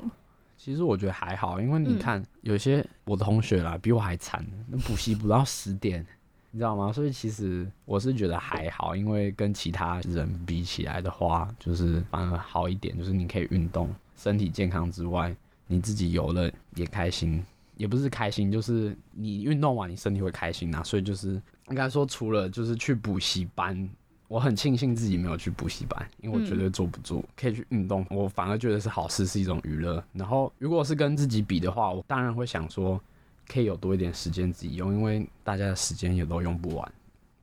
[0.59, 6.05] 其实我觉得还好，因为你看、嗯、有些我的同学啦，比我还惨，那补习补到十点，
[6.51, 6.93] 你知道吗？
[6.93, 13.89] 所以其实我是觉得还好，因为跟其他人比起来的话，就是反而好一点，就是你可以运动。
[14.19, 15.35] 身体健康之外，
[15.69, 17.43] 你自己游了也开心，
[17.77, 20.83] 也不是开心，就是你运动完你身体会开心呐、啊。
[20.83, 23.89] 所以就是应该说，除了就是去补习班，
[24.27, 27.25] 我很庆幸自己没有去补习班，因为我绝对坐不住。
[27.37, 30.03] 可以去运动，我反而觉得是好事，是一种娱乐。
[30.13, 33.01] 然后如果是跟自己比的话，我当然会想说，
[33.47, 36.93] 可以有多一点时间自己用，因为大家的时间也都用不完，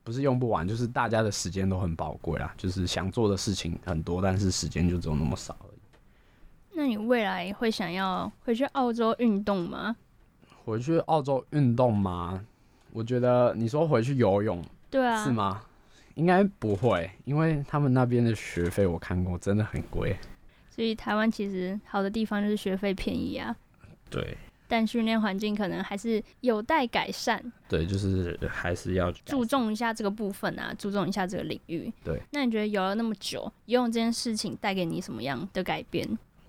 [0.04, 2.52] 不是用不完，就是大家的时间都很宝贵啦。
[2.58, 5.56] 就是想做的事情很多，但是时间就只有那么少。
[6.78, 9.96] 那你未来会想要回去澳洲运动吗？
[10.62, 12.44] 回去澳洲运动吗？
[12.92, 15.62] 我觉得你说回去游泳，对啊，是吗？
[16.16, 20.14] 应该不会，因为他们那边的学费我看过，真的很贵。
[20.68, 23.56] 所以台湾其实好的地方就是学费便宜啊。
[24.10, 24.36] 对。
[24.68, 27.42] 但训练环境可能还是有待改善。
[27.68, 31.90] 对，就是还是要注重一下这个部分啊，注重一下这个领域。
[32.04, 32.20] 对。
[32.32, 36.06] 那你觉得游了那么久，游泳这件事情带给你什么样的改变？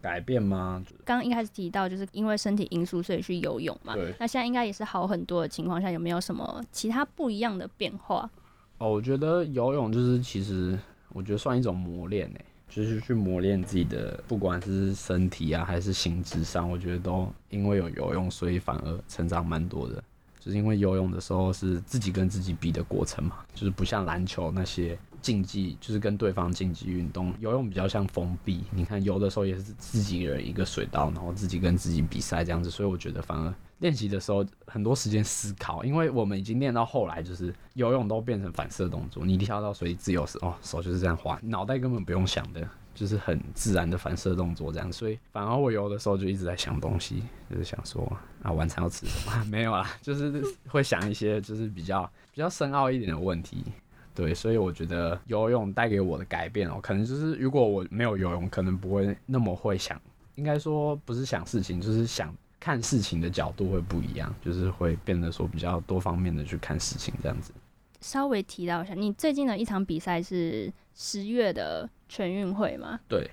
[0.08, 0.82] 改变吗？
[1.03, 3.93] 刚刚一开始提到，就是因为身体因素，所以去游泳嘛。
[3.93, 4.14] 对。
[4.18, 8.30] 那现在应该也是好很多的情况下，有没有什么其他不一样的变化？
[8.78, 10.80] 哦，我觉得游泳就是其实
[11.10, 20.01] 我觉得算一种磨练诶，就是去磨练自己的，不管是身体啊还是心智上，我觉得都因为有游泳，所以反而成长蛮多的。
[20.52, 24.98] 是因为游泳的时候是自己跟自己比的过程嘛，就是不像篮球那些。
[25.20, 28.64] 竞技就是跟对方竞技运动，游泳比较像封闭。
[28.72, 32.70] 你看游的时候也是自己人一个水道，然后自己跟自己比赛这样子。
[32.70, 39.26] 所以我觉得反而练习的时候很多时间思考，因为我们已经练到后来，就是游泳都变成反射动作。
[39.26, 42.66] 你跳到水里自由时，哦，手就是这样滑，脑袋根本不用想的，
[42.98, 44.91] 就是很自然的反射动作这样。
[44.91, 49.45] 所以反而我游的时候就一直在想东西，就是想说啊晚餐要吃什么？
[49.45, 53.64] 没有啦，就是会想一些就是比较比较深奥一点的问题。
[54.16, 60.02] 对，所以我觉得游泳带给我的改变哦，可能就是如果我没有游泳，可能不会那么会想，
[60.34, 67.52] 应该说不是想事情，就是想看事情的角度会不一样，就是会变得说比较多方面的去看事情这样子。
[68.08, 72.97] 稍微提到一下，你最近的一场比赛是十月的全运会吗？
[73.10, 73.30] 对。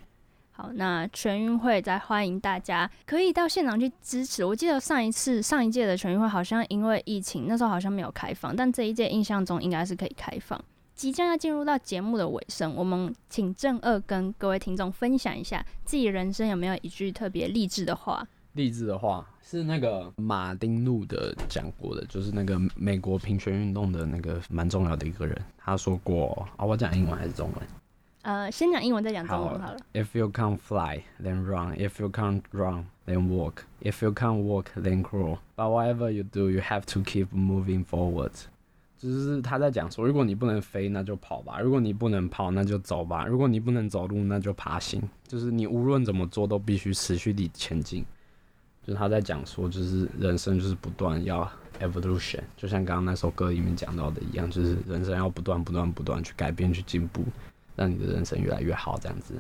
[0.51, 4.45] 好，那全运会再欢迎大家可以到现场去支持。
[4.45, 10.61] 我记得上一次上一届的全运会好像因为疫情，那时候好像没有开放，但这一届印象中应该是可以开放。
[10.95, 18.25] 即将要进入到节目的尾声，我们请正二跟各位听众分享一下自己人生有没有一句特别励志的话。
[18.53, 27.63] 励志的话是那个马丁路的讲过的，就是那个美国平权运动的那个蛮重要的一个人，他说过啊，我讲英文还是中文？
[28.23, 29.77] 呃，先讲英文再讲中文好了。
[29.93, 31.77] If you can't fly, then run.
[31.77, 33.57] If you can't run, then walk.
[33.83, 35.37] If you can't walk, then crawl.
[35.55, 38.33] But whatever you do, you have to keep moving forward.
[38.99, 45.03] 就是他在讲说，如果你不能飞，那就跑吧；如果你不能跑，那就走吧；如果你不能走路，那就爬行。
[45.29, 48.03] 就是你无论怎么做，都必须持续地前进。
[48.87, 57.25] 就是他在讲说，就是人生就是不断要 evolution，就像刚刚那首歌里面讲到的一样，就是人生要不断、不断、不断去改变、去进步，
[57.77, 59.35] 让你的人生越来越好，这样子。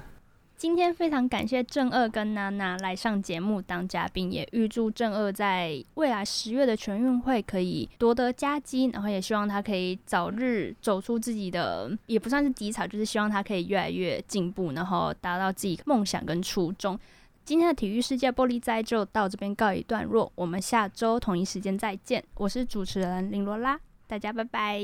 [0.56, 16.98] 今天非常感谢正二跟娜娜来上节目当嘉宾，也预祝正二在未来十月的全运会可以夺得佳绩，然后也希望他可以早日走出自己的，也不算是低潮，就是希望他可以越来越进步，然后达到自己梦想跟初衷。
[17.44, 22.24] 今天的体育世界玻璃斋就到这边告一段落，我们下周同一时间再见。
[22.34, 24.80] 我是主持人林罗拉，大家拜拜。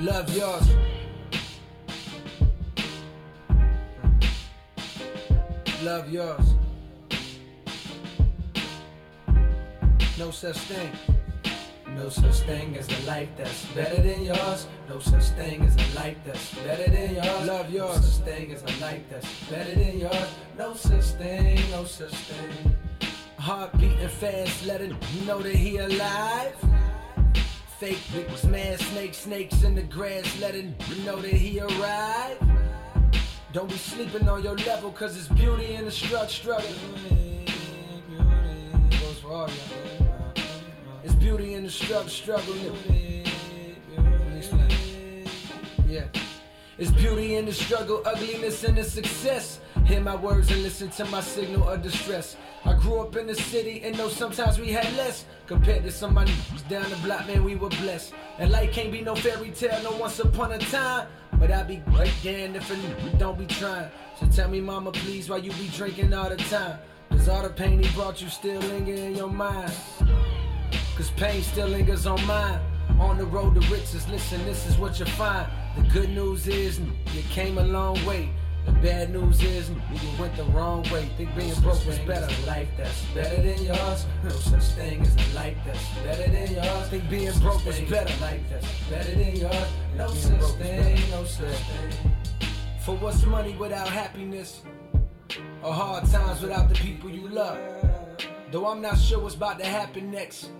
[0.00, 0.81] Love yours.
[5.82, 6.54] Love yours.
[10.16, 10.92] No such thing.
[11.96, 14.68] No such thing as a life that's better than yours.
[14.88, 17.46] No such thing as a life that's better than yours.
[17.48, 17.96] Love yours.
[17.96, 20.28] No such thing as a life that's better than yours.
[20.56, 22.76] No such thing, no such thing.
[23.38, 26.54] Heart beating fast, letting you know that he alive.
[27.80, 32.40] Fake niggas, man, snakes, snakes in the grass, letting you know that he arrived.
[33.52, 36.26] Don't be sleeping on your level, cause it's beauty in the struggle.
[36.26, 36.64] struggle.
[41.04, 42.54] It's beauty in the struggle, struggle.
[45.86, 46.04] Yeah.
[46.78, 49.60] It's beauty in the struggle, ugliness in the success.
[49.84, 52.36] Hear my words and listen to my signal of distress.
[52.64, 55.26] I grew up in the city and know sometimes we had less.
[55.46, 58.14] Compared to somebody niggas down the block, man, we were blessed.
[58.38, 61.06] And life can't be no fairy tale, no once upon a time.
[61.42, 61.82] But I be
[62.22, 63.90] damned if a don't be trying.
[64.20, 66.78] So tell me, mama, please, why you be drinking all the time?
[67.10, 69.72] Cause all the pain he brought you still linger in your mind.
[70.96, 72.60] Cause pain still lingers on mine.
[73.00, 75.48] On the road to riches, listen, this is what you find.
[75.76, 78.30] The good news is, you came a long way.
[78.64, 81.10] The bad news is, you went the wrong way.
[81.16, 82.28] Think being broke was better.
[82.46, 84.06] Life that's better than yours.
[84.22, 86.88] No such thing as a life that's better than yours.
[86.88, 88.14] Think being broke was better.
[88.20, 89.68] Life that's better than yours.
[89.96, 92.12] No such thing, no such thing.
[92.80, 94.62] For what's money without happiness?
[95.62, 97.58] Or hard times without the people you love?
[98.50, 100.50] Though I'm not sure what's about to happen next.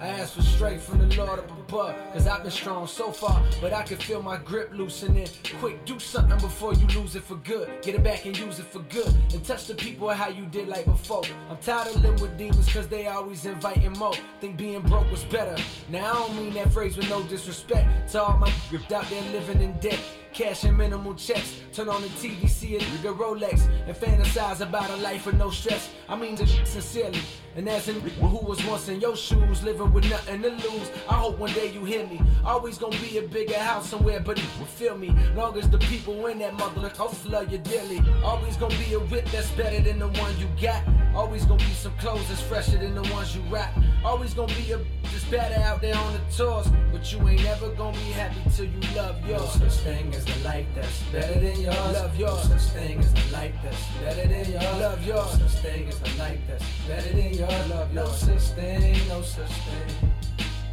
[0.00, 3.44] I asked for strength from the Lord up above, cause I've been strong so far,
[3.60, 5.28] but I can feel my grip loosening.
[5.58, 7.68] Quick, do something before you lose it for good.
[7.82, 10.68] Get it back and use it for good, and touch the people how you did
[10.68, 11.24] like before.
[11.50, 14.14] I'm tired of living with demons, cause they always inviting more.
[14.40, 15.62] Think being broke was better.
[15.90, 19.22] Now I don't mean that phrase with no disrespect to all my gripped out there
[19.32, 20.00] living in debt.
[20.32, 21.56] Cash and minimal checks.
[21.72, 25.50] Turn on the TV, see a nigga Rolex, and fantasize about a life with no
[25.50, 25.90] stress.
[26.08, 27.20] I mean this sincerely.
[27.56, 30.90] And as nigga who was once in your shoes, living with nothing to lose.
[31.08, 32.20] I hope one day you hear me.
[32.44, 35.10] Always gonna be a bigger house somewhere, but will feel me.
[35.34, 38.02] Long as the people in that mother, I'll love you dearly.
[38.22, 40.82] Always gonna be a whip that's better than the one you got.
[41.14, 43.70] Always gonna be some clothes that's fresher than the ones you rock.
[44.04, 46.68] Always gonna be a that's better out there on the tours.
[46.92, 49.60] But you ain't never gonna be happy till you love yours.
[49.60, 51.76] No such thing as a life that's better than yours.
[51.76, 52.48] Love yours.
[52.48, 54.80] No such thing as a life that's better than yours.
[54.80, 55.38] Love yours.
[55.40, 57.39] No such thing as a life that's better than yours.
[57.40, 57.92] Love yours.
[57.94, 60.12] No such thing, no such thing.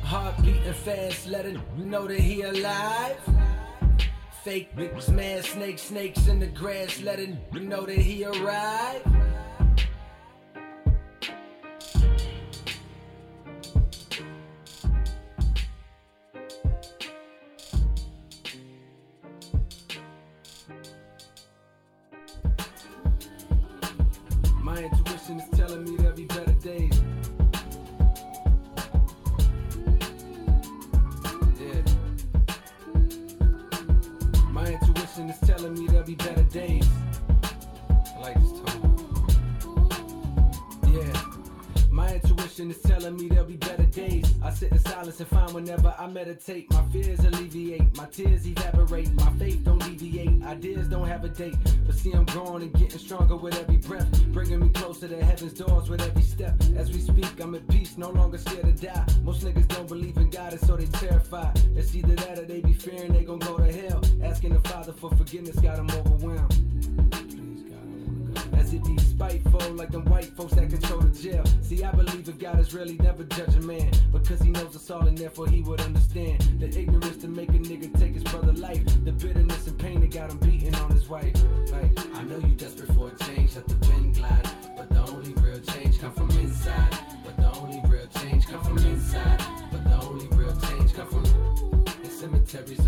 [0.04, 3.18] Heart beating fast, letting you know that he alive.
[4.44, 9.06] Fake niggas, mad snakes, snakes in the grass, letting you know that he arrived.
[24.62, 25.97] My intuition is telling me
[45.68, 46.72] whenever I meditate.
[46.72, 50.42] My fears alleviate, my tears evaporate, my faith don't deviate.
[50.44, 54.08] Ideas don't have a date, but see, I'm growing and getting stronger with every breath.
[54.28, 56.56] Bringing me closer to heaven's doors with every step.
[56.78, 59.06] As we speak, I'm at peace, no longer scared to die.
[59.24, 61.60] Most niggas don't believe in God, and so they terrified.
[61.76, 64.02] It's either that or they be fearing they gon' go to hell.
[64.24, 66.67] Asking the Father for forgiveness got them overwhelmed.
[68.96, 71.44] Spiteful, like them white folks that control the jail.
[71.62, 73.90] See, I believe if God is really never judge a man.
[74.12, 76.42] Because he knows us all and therefore he would understand.
[76.60, 78.86] The ignorance to make a nigga take his brother life.
[79.04, 81.36] The bitterness and pain that got him beating on his wife.
[81.72, 84.50] Like, I know you desperate for a change, let the wind glide.
[84.78, 86.98] But the only real change come from inside.
[87.26, 89.44] But the only real change come from inside.
[89.72, 91.26] But the only real change come from
[92.04, 92.88] in cemeteries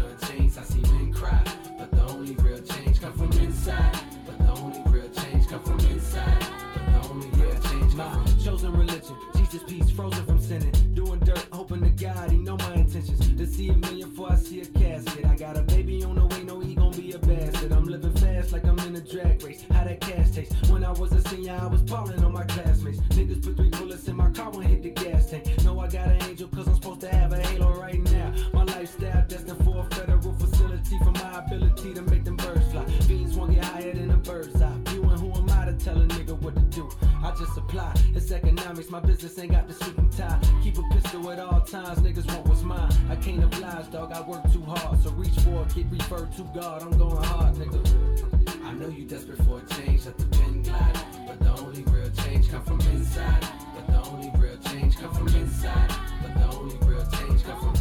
[38.90, 40.40] my business ain't got the suit and tie.
[40.64, 42.92] Keep a pistol at all times, niggas want what's mine.
[43.10, 45.02] I can't oblige, dog, I work too hard.
[45.04, 46.82] So reach for it, get referred to God.
[46.82, 48.66] I'm going hard, nigga.
[48.66, 51.00] I know you desperate for a change, let the pen glide.
[51.28, 53.48] But the only real change come from inside.
[53.76, 55.92] But the only real change come from inside.
[56.22, 57.74] But the only real change come from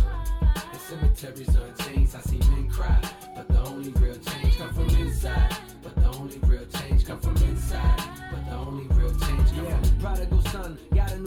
[0.73, 2.15] the cemeteries are chains.
[2.15, 3.01] I see men cry.
[3.35, 5.57] But the only real change come from inside.
[5.83, 8.03] But the only real change come from inside.
[8.31, 9.81] But the only real change come yeah.
[9.81, 10.79] from prodigal son.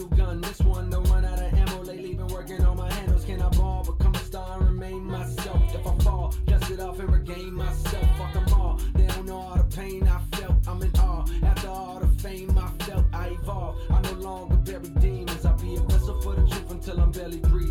[0.02, 0.40] New gun.
[0.40, 1.82] This one don't run out of ammo.
[1.84, 3.24] Lately been working on my handles.
[3.24, 3.84] Can I ball?
[3.84, 5.62] Become a star and remain myself.
[5.74, 8.06] If I fall, dust it off and regain myself.
[8.18, 8.80] Fuck 'em all.
[8.94, 10.56] They don't know all the pain I felt.
[10.66, 11.24] I'm in awe.
[11.44, 13.92] After all the fame I felt, I evolved.
[13.92, 15.44] I no longer bury demons.
[15.44, 17.61] I'll be a vessel for the truth until I'm barely breathing.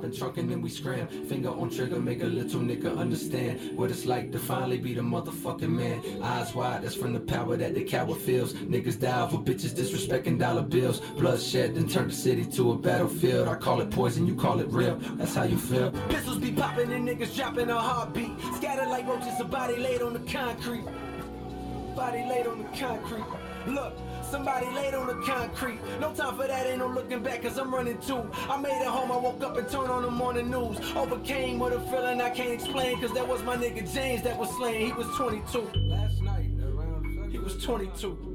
[0.00, 1.06] Popping trunk and then we scram.
[1.26, 5.02] Finger on trigger, make a little nigga understand what it's like to finally be the
[5.02, 6.00] motherfucking man.
[6.22, 8.54] Eyes wide, that's from the power that the coward feels.
[8.54, 11.00] Niggas die for bitches disrespecting dollar bills.
[11.18, 13.46] Bloodshed then turn the city to a battlefield.
[13.46, 14.96] I call it poison, you call it real.
[15.18, 15.90] That's how you feel.
[16.08, 18.32] Pistols be popping and niggas dropping a heartbeat.
[18.56, 20.84] Scattered like roaches, a body laid on the concrete.
[21.94, 23.24] Body laid on the concrete.
[23.66, 23.94] Look,
[24.30, 25.80] somebody laid on the concrete.
[26.00, 28.28] No time for that, ain't no looking back, cause I'm running too.
[28.48, 30.78] I made it home, I woke up and turned on the morning news.
[30.94, 34.50] Overcame with a feeling I can't explain, cause that was my nigga James that was
[34.56, 34.86] slain.
[34.86, 35.70] He was 22.
[35.88, 38.29] Last night, around, he was 22.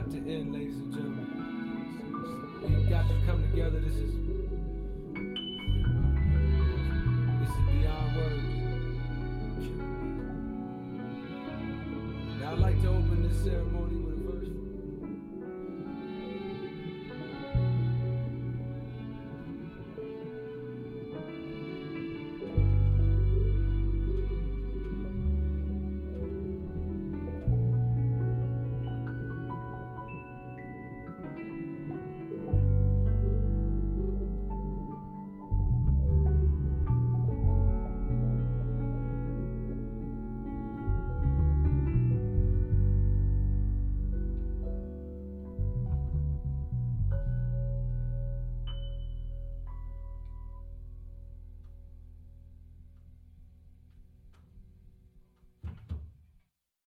[0.00, 1.26] This to end, ladies and gentlemen.
[2.62, 3.80] We've got to come together.
[3.80, 4.14] This is